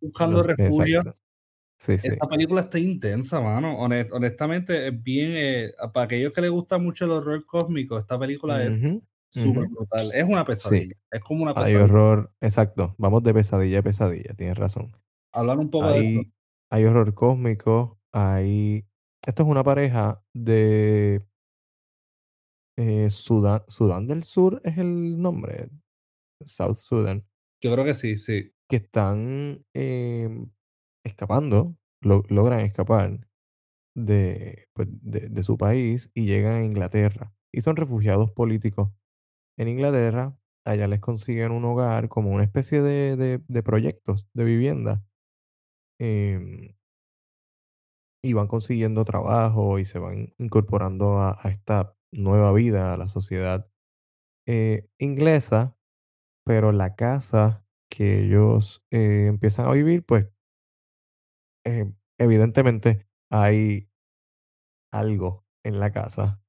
[0.00, 1.00] buscando los- refugio.
[1.00, 1.18] exacto.
[1.80, 2.08] Sí, sí.
[2.08, 3.78] Esta película está intensa, mano.
[3.80, 5.32] Honest- honestamente, es bien.
[5.36, 8.76] eh, para aquellos que les gusta mucho el horror cósmico, esta película es
[9.30, 10.10] Súper brutal.
[10.14, 10.94] Es una pesadilla.
[11.10, 11.84] Es como una Hay pesadilla.
[11.84, 12.94] horror, exacto.
[12.98, 14.92] Vamos de pesadilla a pesadilla, tienes razón.
[15.32, 15.98] Hablar un poco de.
[15.98, 16.32] Hay,
[16.70, 18.86] hay horror cósmico, hay...
[19.26, 21.22] Esto es una pareja de
[22.76, 25.68] eh, Sudán, Sudán del Sur es el nombre,
[26.44, 27.26] South Sudan,
[27.62, 28.52] Yo creo que sí, sí.
[28.68, 30.50] que están em,
[31.04, 33.28] escapando, lo- logran escapar
[33.96, 37.34] de, pues, de, de su país y llegan a Inglaterra.
[37.52, 38.90] Y son refugiados políticos
[39.58, 40.36] en Inglaterra.
[40.64, 45.04] Allá les consiguen un hogar como una especie de, proyectos de vivienda.
[46.00, 46.74] em,
[48.22, 53.08] y van consiguiendo trabajo y se van incorporando a, a esta nueva vida, a la
[53.08, 53.68] sociedad
[54.46, 55.76] eh, inglesa,
[56.44, 60.28] pero la casa que ellos eh, empiezan a vivir, pues
[61.66, 63.90] eh, evidentemente hay
[64.90, 66.42] algo en la casa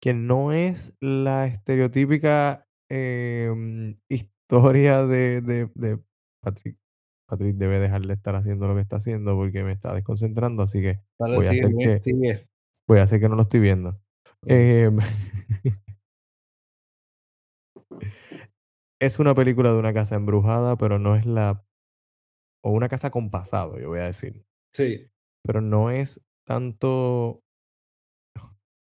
[0.00, 5.98] que no es la estereotípica em, historia de, de, de
[6.42, 6.76] Patrick.
[7.28, 10.80] Patrick debe dejar de estar haciendo lo que está haciendo porque me está desconcentrando, así
[10.80, 12.48] que voy a sigue, hacer que sigue.
[12.88, 14.00] voy a hacer que no lo estoy viendo.
[14.46, 14.98] Em,
[19.00, 21.64] es una película de una casa embrujada, pero no es la
[22.62, 24.44] o una casa con pasado, yo voy a decir,
[24.74, 25.06] Sí,
[25.44, 27.42] pero no es tanto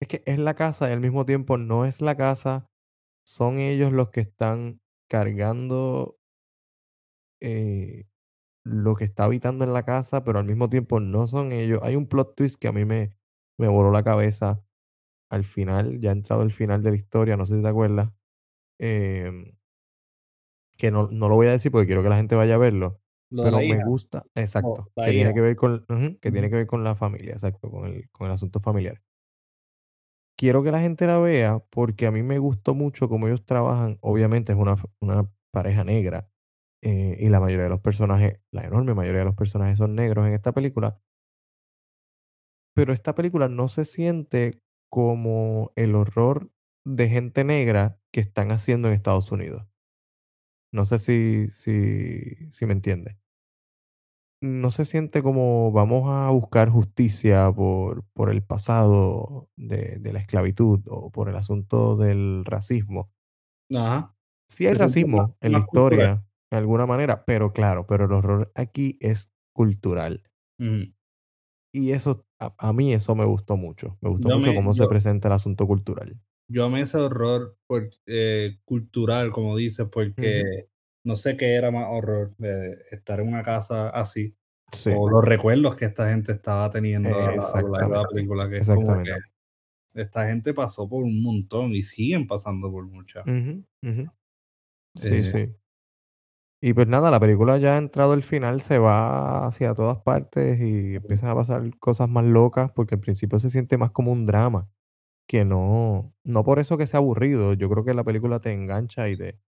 [0.07, 2.69] es que es la casa y al mismo tiempo no es la casa,
[3.25, 6.19] son ellos los que están cargando
[7.41, 8.05] eh,
[8.65, 11.81] lo que está habitando en la casa, pero al mismo tiempo no son ellos.
[11.83, 13.17] Hay un plot twist que a mí me,
[13.57, 14.63] me voló la cabeza
[15.29, 18.11] al final, ya ha entrado el final de la historia, no sé si te acuerdas,
[18.79, 19.57] em,
[20.77, 23.01] que no, no lo voy a decir porque quiero que la gente vaya a verlo,
[23.29, 23.83] lo pero me hija.
[23.83, 25.85] gusta, exacto, la que tiene que ver con,
[26.21, 29.01] que tiene que ver con la familia, exacto, con el, con el asunto familiar.
[30.37, 33.97] Quiero que la gente la vea porque a mí me gustó mucho cómo ellos trabajan.
[34.01, 34.77] Obviamente es una,
[35.51, 36.29] pareja negra
[36.81, 40.27] eh, y la mayoría de los personajes, la enorme mayoría de los personajes son negros
[40.27, 41.01] en esta película.
[42.75, 46.51] Pero esta película no se siente como el horror
[46.85, 49.67] de gente negra que están haciendo en Estados Unidos.
[50.71, 53.17] No sé si, si, si me entiende.
[54.41, 60.19] No se siente como vamos a buscar justicia por, por el pasado de, de la
[60.19, 63.11] esclavitud o por el asunto del racismo.
[63.73, 64.13] Ajá.
[64.49, 65.61] Sí hay Se racismo en la cultural.
[65.61, 70.23] historia, de alguna manera, pero claro, pero el horror aquí es cultural.
[71.73, 73.97] Y eso, a, a mí eso me gustó mucho.
[74.01, 76.19] Me gustó Yo mucho me, cómo se presenta el asunto cultural.
[76.49, 80.67] yo amé ese horror por, eh, cultural, como dices, porque.
[81.07, 84.35] No sé qué era más horror, eh, estar en una casa así,
[84.71, 87.99] Sí, o los recuerdos que esta gente estaba teniendo a, la- a lo largo de
[87.99, 89.25] la exactamente, película, que es como que exactamente.
[89.95, 93.27] esta gente pasó por un montón y siguen pasando por muchas.
[94.95, 95.55] Sí, Eh, sí.
[96.59, 100.59] Y pues nada, la película ya ha entrado al final, se va hacia todas partes
[100.59, 104.25] y empiezan a pasar cosas más locas, porque al principio se siente más como un
[104.25, 104.67] drama,
[105.27, 107.53] que no, no por eso que sea aburrido.
[107.53, 109.39] Yo creo que la película te engancha y te,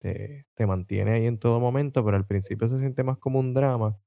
[0.00, 3.54] te, te mantiene ahí en todo momento, pero al principio se siente más como un
[3.54, 3.98] drama.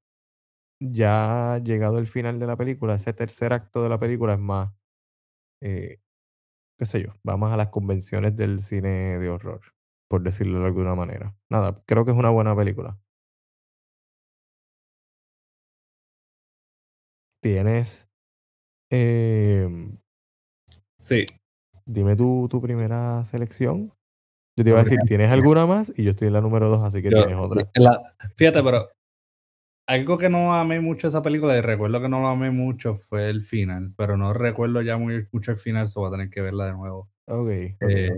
[0.80, 4.74] Ya llegado el final de la película, ese tercer acto de la película es más,
[5.62, 6.00] eh,
[6.80, 9.62] qué sé yo, va más a las convenciones del cine de horror,
[10.10, 11.36] por decirlo de alguna manera.
[11.50, 13.00] Nada, creo que es una buena película.
[17.42, 18.08] Tienes,
[18.92, 19.98] em,
[20.98, 21.26] sí,
[21.86, 23.94] dime tu, tu primera selección.
[24.62, 25.91] Yo te la iba a decir, ¿tienes alguna más?
[25.97, 27.70] Y yo estoy en la número dos, así que yo- tienes sí, otra.
[27.76, 28.01] la-
[28.36, 28.89] fíjate, pero
[29.88, 33.30] algo que no amé mucho esa película, y recuerdo que no lo amé mucho, fue
[33.32, 36.41] el final, pero no recuerdo ya muy mucho el final, se va a tener que
[36.41, 37.09] verla de nuevo.
[37.28, 38.09] Ok, Eh,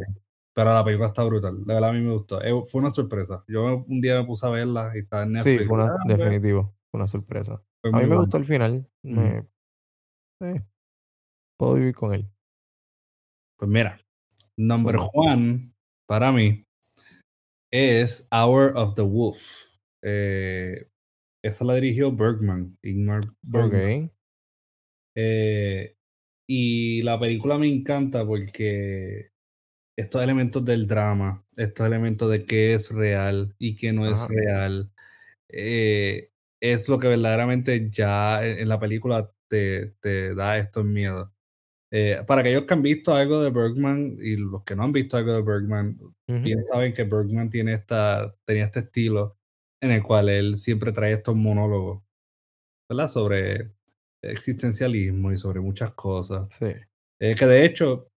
[0.53, 2.41] pero la película está brutal, de verdad a mí me gustó.
[2.43, 3.43] Eh, fue una sorpresa.
[3.47, 5.67] Yo un día me puse a verla y estaba en Sí, Netflix.
[5.67, 7.63] fue y, una, ah, pues, definitivo, fue una sorpresa.
[7.81, 9.47] fue A mí me gustó el final, me,
[10.41, 10.61] eh,
[11.57, 12.29] puedo vivir con él.
[13.57, 13.99] Pues mira,
[14.57, 15.72] number one
[16.14, 16.64] para mí
[17.72, 19.80] es Hour of the Wolf.
[20.03, 20.86] Eh,
[21.43, 24.11] esa la dirigió Bergman, Ingmar Bergman.
[25.18, 25.95] Eh,
[26.47, 29.32] y la película me encanta porque
[29.97, 34.91] estos elementos del drama, estos elementos de qué es real y qué no es real,
[35.49, 36.30] eh,
[36.61, 41.32] es lo que verdaderamente ya en, en la película te, te da estos miedos.
[41.95, 45.15] Eh, para aquellos que han visto algo de Bergman y los que no han visto
[45.15, 49.37] algo de Bergman, ujú, bien saben que Bergman tiene esta, tenía este estilo
[49.79, 52.03] en el cual él siempre trae estos monólogos,
[52.89, 53.07] ¿verdad?
[53.07, 53.73] Sobre
[54.23, 56.49] existencialismo y sobre muchas cosas.
[56.49, 56.65] sí,
[57.19, 58.09] Eh, que de hecho,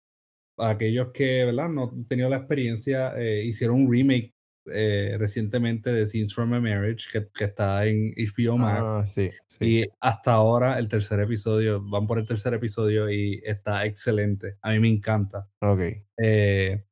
[0.58, 1.68] aquellos que, ¿verdad?
[1.70, 4.33] No han tenido la experiencia, eh, hicieron un remake
[4.66, 8.82] eh, recientemente de Scenes from a Marriage, que, que está en HBO Max.
[8.84, 13.10] ah, sí, sí, Y sí, hasta ahora el tercer episodio, van por el tercer episodio
[13.10, 14.56] y está excelente.
[14.62, 15.48] A mí me encanta.
[15.60, 15.80] ok,
[16.18, 16.84] Eh,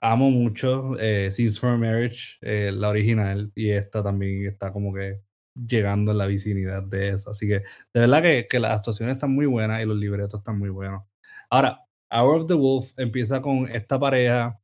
[0.00, 4.92] amo mucho eh, Scenes from a Marriage, eh, la original, y esta también está como
[4.92, 5.20] que
[5.54, 7.30] llegando en la vicinidad de eso.
[7.30, 7.62] Así que
[7.92, 11.04] de verdad que, que las actuaciones están muy buenas y los libretos están muy buenos.
[11.50, 11.80] Ahora,
[12.10, 14.58] Hour of the Wolf empieza con esta pareja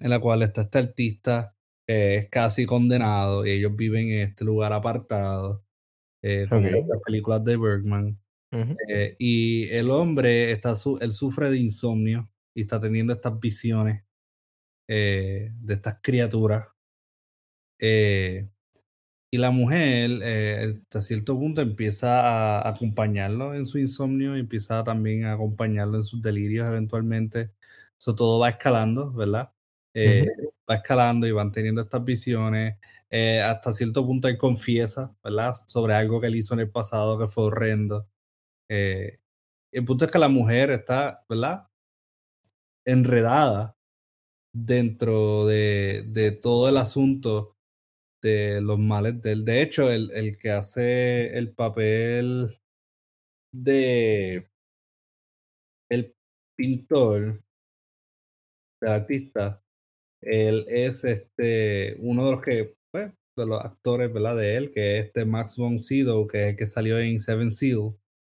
[0.00, 4.44] en la cual está este artista que es casi condenado y ellos viven en este
[4.44, 5.64] lugar apartado,
[6.22, 8.20] eh, como las películas de Bergman.
[8.52, 13.38] ujú, Eh, y el hombre está su- él sufre de insomnio y está teniendo estas
[13.40, 14.04] visiones
[14.88, 16.66] eh, de estas criaturas.
[17.78, 18.48] eh,
[19.30, 24.84] y la mujer, eh, hasta cierto punto, empieza a acompañarlo en su insomnio, y empieza
[24.84, 27.52] también a acompañarlo en sus delirios eventualmente.
[27.98, 29.52] Eso todo va escalando, ¿verdad?
[29.94, 30.26] Eh,
[30.70, 32.76] va escalando y van teniendo estas visiones.
[33.10, 35.54] eh, hasta cierto punto él confiesa, ¿verdad?
[35.66, 38.08] Sobre algo que él hizo en el pasado que fue horrendo.
[38.70, 39.20] Eh,
[39.72, 41.68] el punto es que la mujer está, ¿verdad?
[42.84, 43.76] Enredada
[44.54, 47.56] dentro de, de todo el asunto
[48.22, 49.44] de los males de él.
[49.44, 52.56] De hecho, el, el que hace el papel
[53.52, 54.48] de
[55.90, 56.14] el
[56.56, 57.42] pintor,
[58.80, 59.62] del artista,
[60.20, 64.36] él es este uno de los que, pues, de los actores, ¿verdad?
[64.36, 67.50] De él, que es este Max von Sydow, que es el que salió en Seven
[67.50, 67.94] Seal.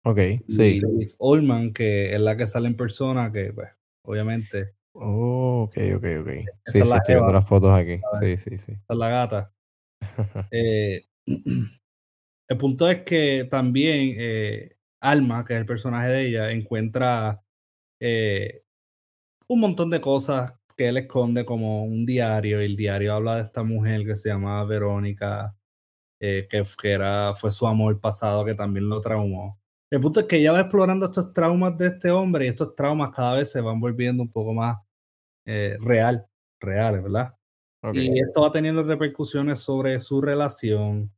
[0.04, 0.80] ok, Y sí.
[0.80, 3.68] Liv Ullmann, que es la que sale en persona, que, pues,
[4.04, 6.28] obviamente, Oh, ok, ok, ok.
[6.28, 8.00] esa Sí, es sí, la estoy viendo Eva, las fotos aquí.
[8.20, 8.72] Sí, sí, sí.
[8.72, 9.52] Esa es la gata.
[10.50, 11.04] Eh,
[12.48, 17.42] el punto es que también eh, Alma, que es el personaje de ella, encuentra
[18.00, 18.62] eh,
[19.48, 23.42] un montón de cosas que él esconde como un diario, y el diario habla de
[23.42, 25.56] esta mujer que se llamaba Verónica,
[26.20, 29.60] eh, que, que era, fue su amor pasado que también lo traumó.
[29.90, 33.10] El punto es que ella va explorando estos traumas de este hombre y estos traumas
[33.12, 34.78] cada vez se van volviendo un poco más
[35.46, 36.24] eh, real,
[36.60, 37.34] reales, ¿verdad?
[37.92, 41.12] Y esto va teniendo repercusiones sobre su relación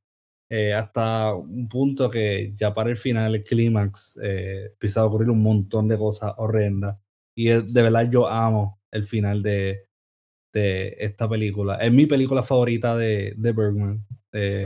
[0.49, 5.29] eh, hasta un punto que ya para el final, el clímax, eh, empieza a ocurrir
[5.31, 6.99] un montón de cosas horrendas.
[7.35, 9.87] Y de verdad yo amo el final de,
[10.53, 11.77] de esta película.
[11.77, 14.05] Es mi película favorita de, de Bergman.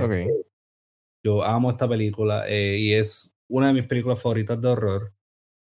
[0.00, 0.30] Ok.
[1.24, 5.12] Yo amo esta película eh, y es una de mis películas favoritas de horror.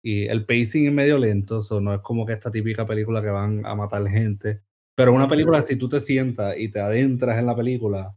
[0.05, 3.29] Y el pacing es medio lento, so no es como que esta típica película que
[3.29, 4.61] van a matar gente.
[4.95, 8.13] Pero una película, si tú te sientas y te adentras en la película,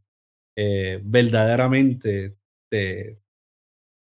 [0.57, 2.36] eh, verdaderamente
[2.68, 3.20] te,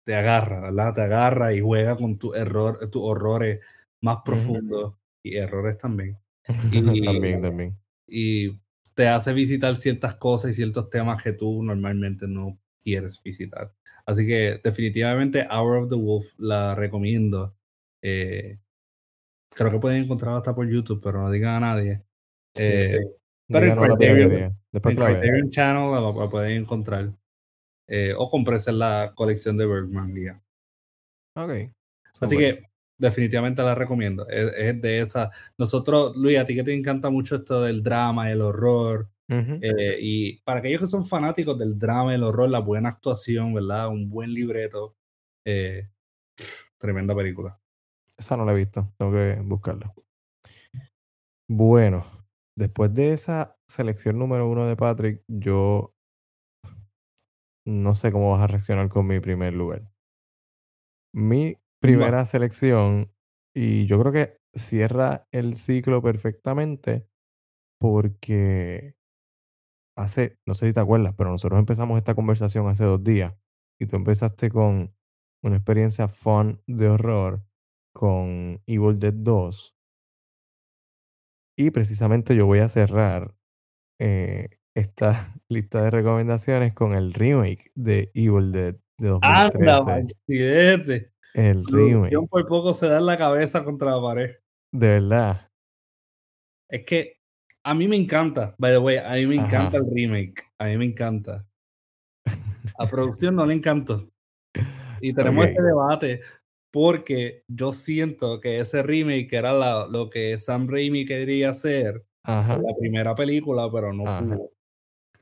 [0.05, 0.93] te agarra, ¿verdad?
[0.93, 3.59] Te agarra y juega con tu error, tus horrores
[4.01, 6.17] más profundos y errores también.
[7.05, 7.77] también, también.
[8.07, 8.59] Y
[8.93, 13.73] te hace visitar ciertas cosas y ciertos temas que tú normalmente no quieres visitar.
[14.05, 17.55] Así que definitivamente Hour of the Wolf la recomiendo.
[18.01, 18.59] Eh,
[19.49, 22.03] creo que pueden encontrarla hasta por YouTube, pero no digan a nadie.
[22.55, 22.99] Eh,
[23.47, 24.57] pero en la Criterion, piratería.
[24.71, 25.21] Después en la vean.
[25.21, 27.13] Criterion Channel la, la pueden encontrar.
[27.87, 30.15] Eh, o comprarse en la colección de Bergman.
[30.15, 30.41] ya.
[31.35, 31.71] Ok.
[32.21, 32.61] Así que
[33.03, 34.27] definitivamente la recomiendo.
[34.29, 35.31] Es, es de esa.
[35.57, 39.09] Nosotros, Luis, a ti que te encanta mucho esto del drama, el horror.
[39.29, 43.87] Eh, y para aquellos que son fanáticos del drama, el horror, la buena actuación, ¿verdad?
[43.89, 44.95] Un buen libreto.
[45.45, 45.89] eh,
[46.77, 47.59] tremenda película.
[48.17, 48.93] Esa no la he visto.
[48.97, 49.93] Tengo que buscarla.
[51.49, 52.05] Bueno,
[52.55, 55.93] después de esa selección número uno de Patrick, yo
[57.65, 59.89] no sé cómo vas a reaccionar con mi primer lugar.
[61.15, 63.11] Mi primera selección,
[63.53, 67.07] y yo creo que cierra el ciclo perfectamente
[67.79, 68.95] porque
[69.97, 73.35] hace, no sé si te acuerdas, pero nosotros empezamos esta conversación hace dos días
[73.79, 74.95] y tú empezaste con
[75.43, 77.43] una experiencia fun de horror
[77.93, 79.75] con Evil Dead 2.
[81.57, 83.35] Y precisamente yo voy a cerrar
[83.99, 90.73] eh, esta lista de recomendaciones con el remake de Evil Dead de 2013.
[90.73, 91.12] Anda.
[91.33, 94.35] El remake, por poco se da en la cabeza contra la pared.
[94.71, 95.49] de verdad.
[96.69, 97.17] Es que
[97.65, 99.45] a mí me encanta, by the way, a mí me Ajá.
[99.47, 100.43] encanta el remake.
[100.59, 101.45] A mí me encanta.
[102.77, 104.09] A producción no le encantó.
[105.01, 106.21] Y tenemos este debate
[106.71, 112.55] porque yo siento que ese remake era la- lo que Sam Raimi quería hacer Ajá.
[112.55, 114.23] en la primera película, pero no Ajá.
[114.23, 114.49] pudo.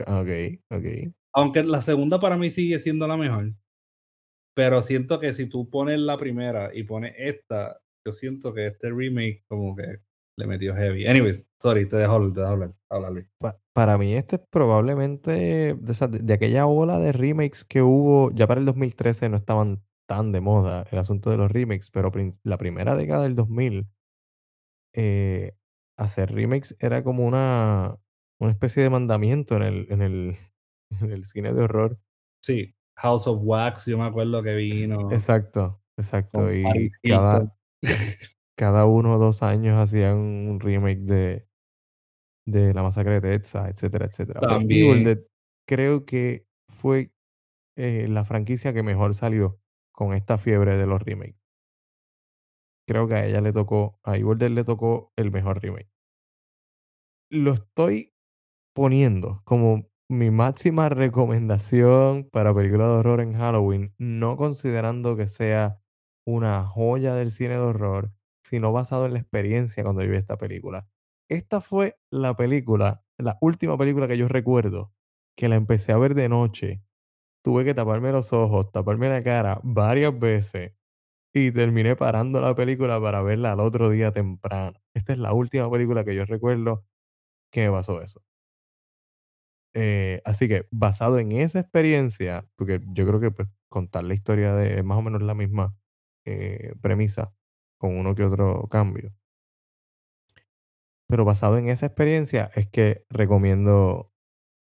[0.07, 0.30] Ok,
[0.72, 1.14] ok.
[1.34, 3.53] Aunque la segunda para mí sigue siendo la mejor.
[4.53, 8.89] Pero siento que si tú pones la primera y pones esta, yo siento que este
[8.89, 9.99] remake como que
[10.37, 11.05] le metió heavy.
[11.07, 12.51] Anyways, sorry, te dejo, te dejo
[12.89, 13.11] hablar.
[13.11, 13.25] Luis.
[13.39, 18.31] Pa- para mí este es probablemente de, esas- de- aquella ola de remakes que hubo,
[18.31, 22.11] ya para el 2013 no estaban tan de moda el asunto de los remakes, pero
[22.43, 23.87] la primera década del 2000,
[24.93, 25.53] eh,
[25.97, 27.97] hacer remakes era como una,
[28.39, 30.35] una especie de mandamiento en el, en el,
[31.01, 31.97] en el cine de horror.
[32.43, 35.11] Sí, House of Wax, yo me acuerdo que vino.
[35.11, 36.53] Exacto, exacto.
[36.53, 37.51] Y cada,
[38.55, 41.47] cada uno o dos años hacían un remake de,
[42.45, 44.39] de La Masacre de Texas, etcétera, etcétera.
[44.41, 45.03] También.
[45.03, 45.19] Dead
[45.67, 47.11] creo que fue
[47.75, 49.59] eh, la franquicia que mejor salió
[49.91, 51.41] con esta fiebre de los remakes.
[52.87, 55.89] Creo que a ella le tocó, a Evil Dead le tocó el mejor remake.
[57.31, 58.13] Lo estoy
[58.73, 65.80] poniendo como mi máxima recomendación para películas de horror en Halloween, no considerando que sea
[66.26, 68.12] una joya del cine de horror,
[68.43, 70.86] sino basado en la experiencia cuando yo vi esta película.
[71.30, 74.91] Esta fue la película, la última película que yo recuerdo,
[75.38, 76.84] que la empecé a ver de noche.
[77.43, 80.74] Tuve que taparme los ojos, taparme la cara varias veces
[81.34, 84.80] y terminé parando la película para verla al otro día temprano.
[84.93, 86.86] Esta es la última película que yo recuerdo
[87.51, 88.22] que me pasó eso.
[89.74, 94.53] Eh, así que basado en esa experiencia, porque yo creo que pues, contar la historia
[94.55, 95.76] de más o menos la misma
[96.26, 97.34] eh, premisa,
[97.78, 99.13] con uno que otro cambio.
[101.07, 104.11] Pero basado en esa experiencia es que recomiendo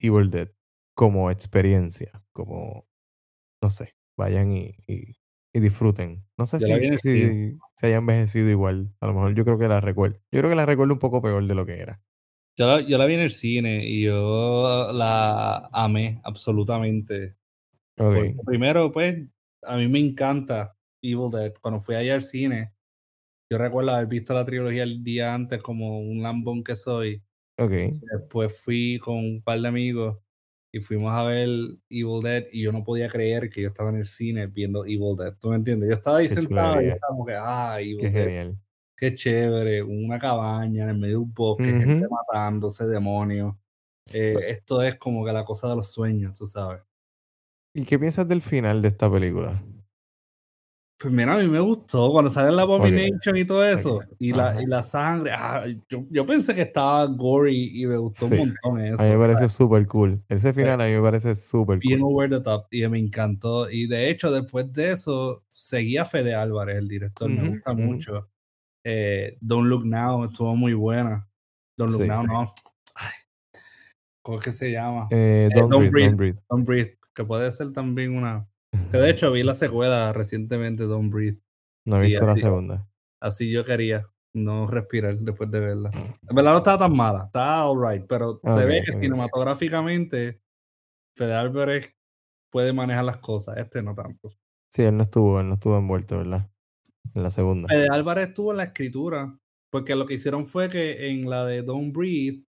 [0.01, 0.51] Evil Dead
[0.95, 2.87] como experiencia, como,
[3.63, 5.17] no sé, vayan y, y-
[5.55, 6.27] y disfruten.
[6.39, 7.61] No sé si, si cine.
[7.77, 8.95] se haya envejecido igual.
[9.01, 10.19] A lo mejor yo creo que la recuerdo.
[10.33, 12.03] Yo creo que la recuerdo un poco peor de lo que era.
[12.61, 17.35] Yo la, yo la vi en el cine y yo la amé absolutamente.
[17.97, 18.15] Ok.
[18.15, 19.27] Porque primero, pues,
[19.63, 21.55] a mí me encanta Evil Dead.
[21.63, 22.75] Cuando fui allá al cine,
[23.51, 27.23] yo recuerdo haber visto la trilogía el día antes como un lambón que soy.
[27.57, 27.71] Ok.
[28.13, 30.19] Después fui con un par de amigos
[30.71, 31.49] y fuimos a ver
[31.89, 35.17] Evil Dead y yo no podía creer que yo estaba en el cine viendo Evil
[35.17, 35.35] Dead.
[35.41, 35.89] ¿Tú me entiendes?
[35.89, 36.93] Yo estaba ahí Qué sentado y chulería.
[36.93, 38.59] estaba como que, ah, Evil Qué Dead, genial.
[39.01, 42.15] Qué chévere, una cabaña en el medio de un bosque, gente Ujú.
[42.15, 43.57] matándose, demonios.
[44.13, 46.83] Eh, esto es como que la cosa de los sueños, tú sabes.
[47.75, 49.63] ¿Y qué piensas del final de esta película?
[50.99, 54.01] Pues mira, a mí me gustó cuando sale la Abomination y todo eso.
[54.19, 55.33] Y, la, y la sangre.
[55.35, 58.35] ah, yo, yo pensé que estaba gory y me gustó Sí.
[58.35, 59.03] un montón eso.
[59.03, 60.23] A mí me parece súper cool.
[60.29, 62.13] Ese final a mí me parece súper bien cool.
[62.17, 63.71] over the top y me encantó.
[63.71, 68.29] Y de hecho, después de eso, seguía Fede Álvarez, el director, me gusta mucho.
[68.85, 71.29] Eh, Don't Look Now estuvo muy buena.
[71.79, 72.09] Don't Look Sí.
[72.09, 72.55] Now, no.
[72.95, 73.11] Ay,
[74.23, 75.09] ¿Cómo es que se llama?
[75.11, 76.09] Eh, Eh, don't, Don't breathe, Breathe.
[76.11, 76.41] don't breathe.
[76.49, 78.47] Don't Breathe, que puede ser también una.
[78.93, 81.39] Que de hecho vi la secuela recientemente, Don't Breathe.
[81.87, 82.87] No he y visto la así- segunda.
[83.23, 85.91] Así yo quería no respirar después de verla.
[86.29, 90.41] En verdad no estaba tan mala, estaba alright, pero se ve que cinematográficamente
[91.17, 91.95] Fede Álvarez
[92.51, 94.31] puede manejar las cosas, este no tanto.
[94.73, 96.50] Sí, él no estuvo, él no estuvo envuelto, ¿verdad?
[97.15, 97.69] En la segunda.
[97.69, 99.37] Fede Álvarez estuvo en la escritura,
[99.71, 102.45] porque lo que hicieron fue que en la de Don't Breathe,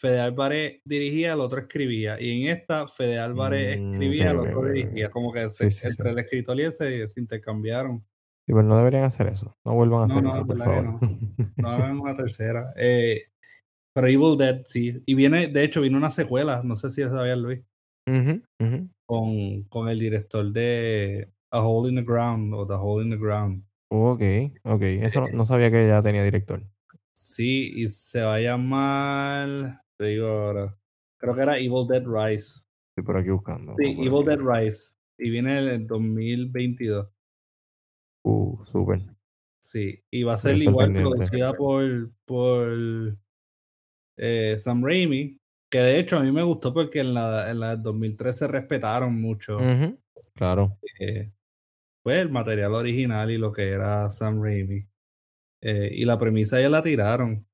[0.00, 4.42] Fede Álvarez dirigía, el otro escribía, y en esta Fede Álvarez Mm, escribía, el ok,
[4.42, 5.86] ok, otro dirigía, como que se- Sí, sí, sí.
[5.88, 7.98] entre el escritor y él se, se intercambiaron.
[8.46, 9.56] Sí, pero no deberían hacer eso.
[9.64, 11.00] No vuelvan a No, hacer no, eso, es por favor.
[11.56, 12.72] No hagan una tercera.
[12.76, 13.22] Eh,
[13.94, 15.02] pero Evil Dead, sí.
[15.04, 17.60] Y viene, de hecho, vino una secuela, no sé si sabías, Luis,
[18.08, 18.88] Ujú, ujú.
[19.06, 23.16] con, con el director de A Hole in the Ground o The Hole in the
[23.18, 23.62] Ground.
[23.92, 24.22] Ok,
[24.62, 24.82] ok.
[24.82, 26.62] Eso no, no sabía que ya tenía director.
[27.12, 30.78] Sí, y se va a llamar, te digo ahora,
[31.18, 32.60] creo que era Evil Dead Rise.
[32.90, 33.74] Estoy por aquí buscando.
[33.74, 34.24] Sí, Evil aquí.
[34.24, 34.94] Dead Rise.
[35.18, 37.08] Y viene en el 2022.
[38.24, 39.02] Uh, súper.
[39.60, 41.10] Sí, y va a ser igual pendiente.
[41.10, 43.16] producida por, por
[44.16, 45.38] eh, Sam Raimi,
[45.70, 49.20] que de hecho a mí me gustó porque en la, en la del 2013 respetaron
[49.20, 49.58] mucho
[50.34, 50.78] Claro.
[50.98, 51.30] eh,
[52.02, 54.86] pues, el material original y lo que era Sam Raimi.
[55.62, 57.46] Eh, y la premisa ya la tiraron.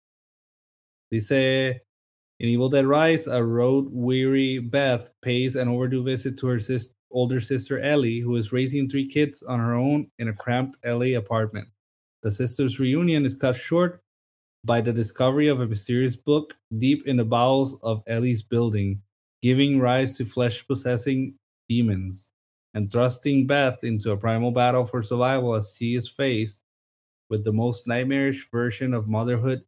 [1.10, 1.82] Dice,
[2.38, 7.40] in Evil Dead Rise, a road-weary Beth pays an overdue visit to her sis- older
[7.40, 11.68] sister Ellie, who is raising three kids on her own in a cramped LA apartment.
[12.22, 14.02] The sisters' reunion is cut short
[14.64, 19.02] by the discovery of a mysterious book deep in the bowels of Ellie's building,
[19.42, 21.34] giving rise to flesh possessing
[21.68, 22.30] demons
[22.76, 26.60] and thrusting Beth into a primal battle for survival as she is faced
[27.30, 29.64] with the most nightmarish version of motherhood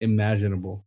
[0.00, 0.84] imaginable.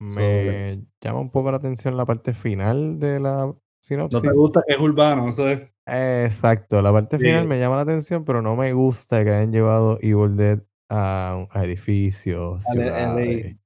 [0.00, 4.22] Me llama un poco la atención la parte final de la ¿No sinopsis.
[4.22, 5.28] te gusta que es urbano?
[5.28, 5.60] Eso es.
[5.86, 7.24] Exacto, la parte Sí.
[7.24, 11.46] final me llama la atención, pero no me gusta que hayan llevado Evil Dead a,
[11.50, 13.56] a edificios, A ciudades.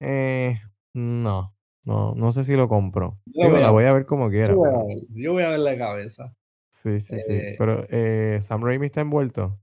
[0.00, 0.58] Eh,
[0.94, 1.54] no,
[1.88, 3.18] no, no sé si lo compro.
[3.24, 4.52] Yo Digo, voy la voy a ver como quiera.
[4.52, 6.36] Yo voy a ver, yo voy a ver la cabeza.
[6.70, 7.32] Sí, sí, sí.
[7.32, 9.58] Eh, Pero eh, Sam Raimi está envuelto.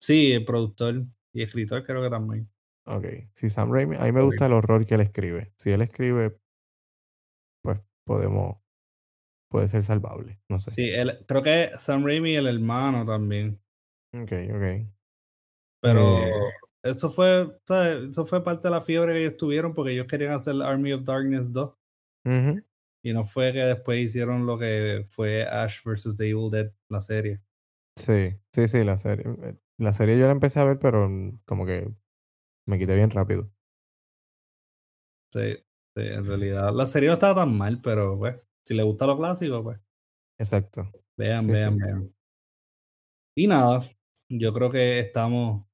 [0.00, 2.50] Sí, el productor y escritor creo que también.
[2.86, 3.06] Ok.
[3.32, 5.52] Si Sam Raimi, a mí me gusta el horror que él escribe.
[5.56, 6.36] Si él escribe,
[7.62, 8.56] pues podemos,
[9.48, 10.40] puede ser salvable.
[10.48, 10.72] No sé.
[10.72, 13.60] Sí, el- creo que Sam Raimi y el hermano también.
[14.12, 14.88] Ok, ok.
[15.80, 16.32] Pero Eh,
[16.82, 18.10] eso fue, ¿sabes?
[18.10, 21.04] eso fue parte de la fiebre que ellos tuvieron porque ellos querían hacer Army of
[21.04, 21.74] Darkness 2
[22.24, 22.62] ujú.
[23.02, 26.16] y no fue que después hicieron lo que fue Ash vs.
[26.16, 27.40] The Evil Dead, la serie.
[27.96, 29.24] Sí, sí, sí, la serie.
[29.42, 31.08] eh, La serie yo la empecé a ver, pero
[31.46, 31.92] como que
[32.66, 33.52] me quité bien rápido.
[35.32, 35.54] Sí,
[35.96, 39.16] sí, en realidad la serie no estaba tan mal, pero pues, si le gusta lo
[39.18, 39.80] clásico, pues
[40.38, 40.96] Exacto.
[41.16, 41.78] vean, Sí, sí, vean, sí.
[41.78, 42.14] vean.
[43.34, 43.90] Y nada,
[44.28, 45.66] yo creo que estamos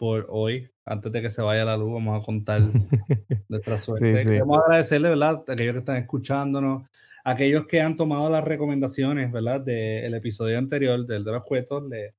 [0.00, 0.70] por hoy.
[0.86, 2.62] Antes de que se vaya la luz, vamos a contar
[3.48, 4.14] nuestra suerte.
[4.14, 4.28] Sí, sí.
[4.30, 5.44] Queremos agradecerle, ¿verdad?
[5.46, 6.84] A aquellos que están escuchándonos,
[7.22, 9.60] a aquellos que han tomado las recomendaciones, ¿verdad?
[9.60, 12.14] Del episodio anterior, del de los cuetos, le eh,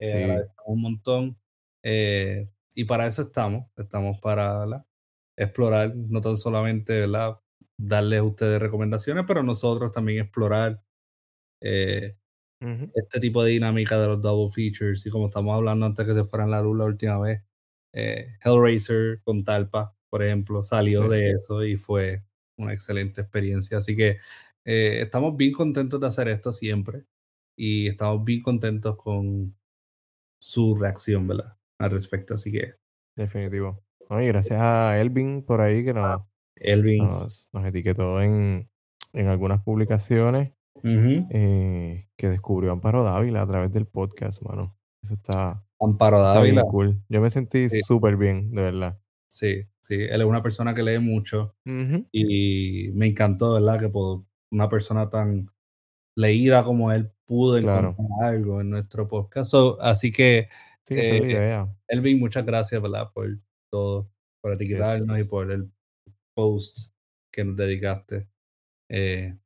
[0.00, 0.06] Sí.
[0.08, 1.36] agradecemos un montón.
[1.82, 4.86] Eh, y para eso estamos, estamos para ¿verdad?
[5.36, 7.38] explorar, no tan solamente, ¿verdad?
[7.76, 10.80] Darles a ustedes recomendaciones, pero nosotros también explorar
[11.60, 12.16] eh,
[12.60, 12.90] Ujú.
[12.94, 16.24] este tipo de dinámica de los double features y como estamos hablando antes que se
[16.24, 17.42] fueran la luz la última vez,
[17.92, 21.26] eh, Hellraiser con Talpa, por ejemplo, salió Sí, de sí.
[21.36, 22.24] eso y fue
[22.58, 23.78] una excelente experiencia.
[23.78, 24.18] Así que
[24.64, 27.04] eh, estamos bien contentos de hacer esto siempre
[27.56, 29.54] y estamos bien contentos con
[30.40, 31.56] su reacción, ¿verdad?
[31.78, 32.34] Al respecto.
[32.34, 32.74] Así que,
[33.16, 33.82] Definitivo.
[34.10, 36.22] Y gracias a Elvin por ahí que nos,
[36.56, 38.70] Elvin, nos, nos etiquetó en,
[39.12, 40.52] en algunas publicaciones
[40.84, 44.76] eh, que descubrió Amparo Dávila a través del podcast, mano.
[45.02, 46.70] Eso está, Amparo Está bien Dávila.
[46.70, 47.02] cool.
[47.08, 47.80] Yo me sentí Sí.
[47.86, 48.98] súper bien, de verdad.
[49.28, 51.54] Sí, sí, él es una persona que lee mucho
[52.12, 53.78] y me encantó, ¿verdad?
[53.80, 55.50] Que por una persona tan
[56.16, 57.90] leída como él pudo Claro.
[57.90, 59.50] encontrar algo en nuestro podcast.
[59.50, 60.48] So, así que,
[60.84, 61.68] Sí, eh, idea.
[61.88, 63.10] Elvin, muchas gracias, ¿verdad?
[63.12, 63.40] Por
[63.72, 64.08] todo,
[64.40, 65.70] por etiquetarnos y por el
[66.34, 66.90] post
[67.32, 68.28] que nos dedicaste.
[68.88, 69.36] Eh,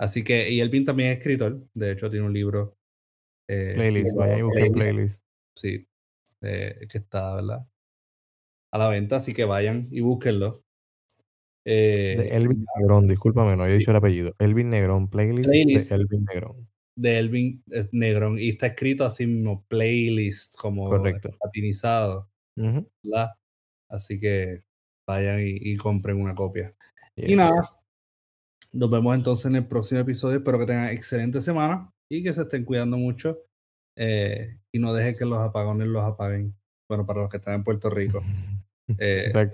[0.00, 2.76] así que, y Elvin también es escritor, de hecho tiene un libro.
[3.48, 5.24] eh, Playlist, que vayan y busquen playlist.
[5.56, 5.86] Sí,
[6.42, 7.66] eh, que está, ¿verdad?
[8.72, 10.64] A la venta, así que vayan y búsquenlo.
[11.64, 14.34] De Eh, Elvin Negrón, discúlpame, no había dicho el apellido.
[14.38, 15.90] Elvin Negrón, playlist, Playlist.
[15.90, 16.68] de Elvin Negrón.
[16.96, 21.30] de Elvin Negrón y está escrito así mismo, playlist, como Correcto.
[21.44, 22.30] latinizado.
[22.56, 23.30] ¿verdad?
[23.88, 24.62] Así que
[25.06, 26.74] vayan y, y compren una copia.
[27.16, 27.68] Y nada.
[28.72, 30.38] Nos vemos entonces en el próximo episodio.
[30.38, 33.38] Espero que tengan excelente semana y que se estén cuidando mucho
[33.96, 36.54] eh, y no dejen que los apagones los apaguen.
[36.88, 38.22] Bueno, para los que están en Puerto Rico.
[38.98, 39.46] Eh, para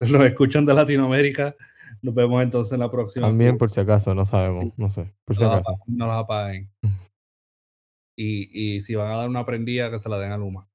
[0.00, 1.54] los escuchan de Latinoamérica,
[2.02, 3.28] nos vemos entonces en la próxima.
[3.28, 4.72] También, por si acaso, no sabemos, Sí.
[4.76, 6.70] no sé, por si no, los apaguen, no los apaguen.
[8.18, 10.68] Y, y si van a dar una prendida, que se la den a Luma.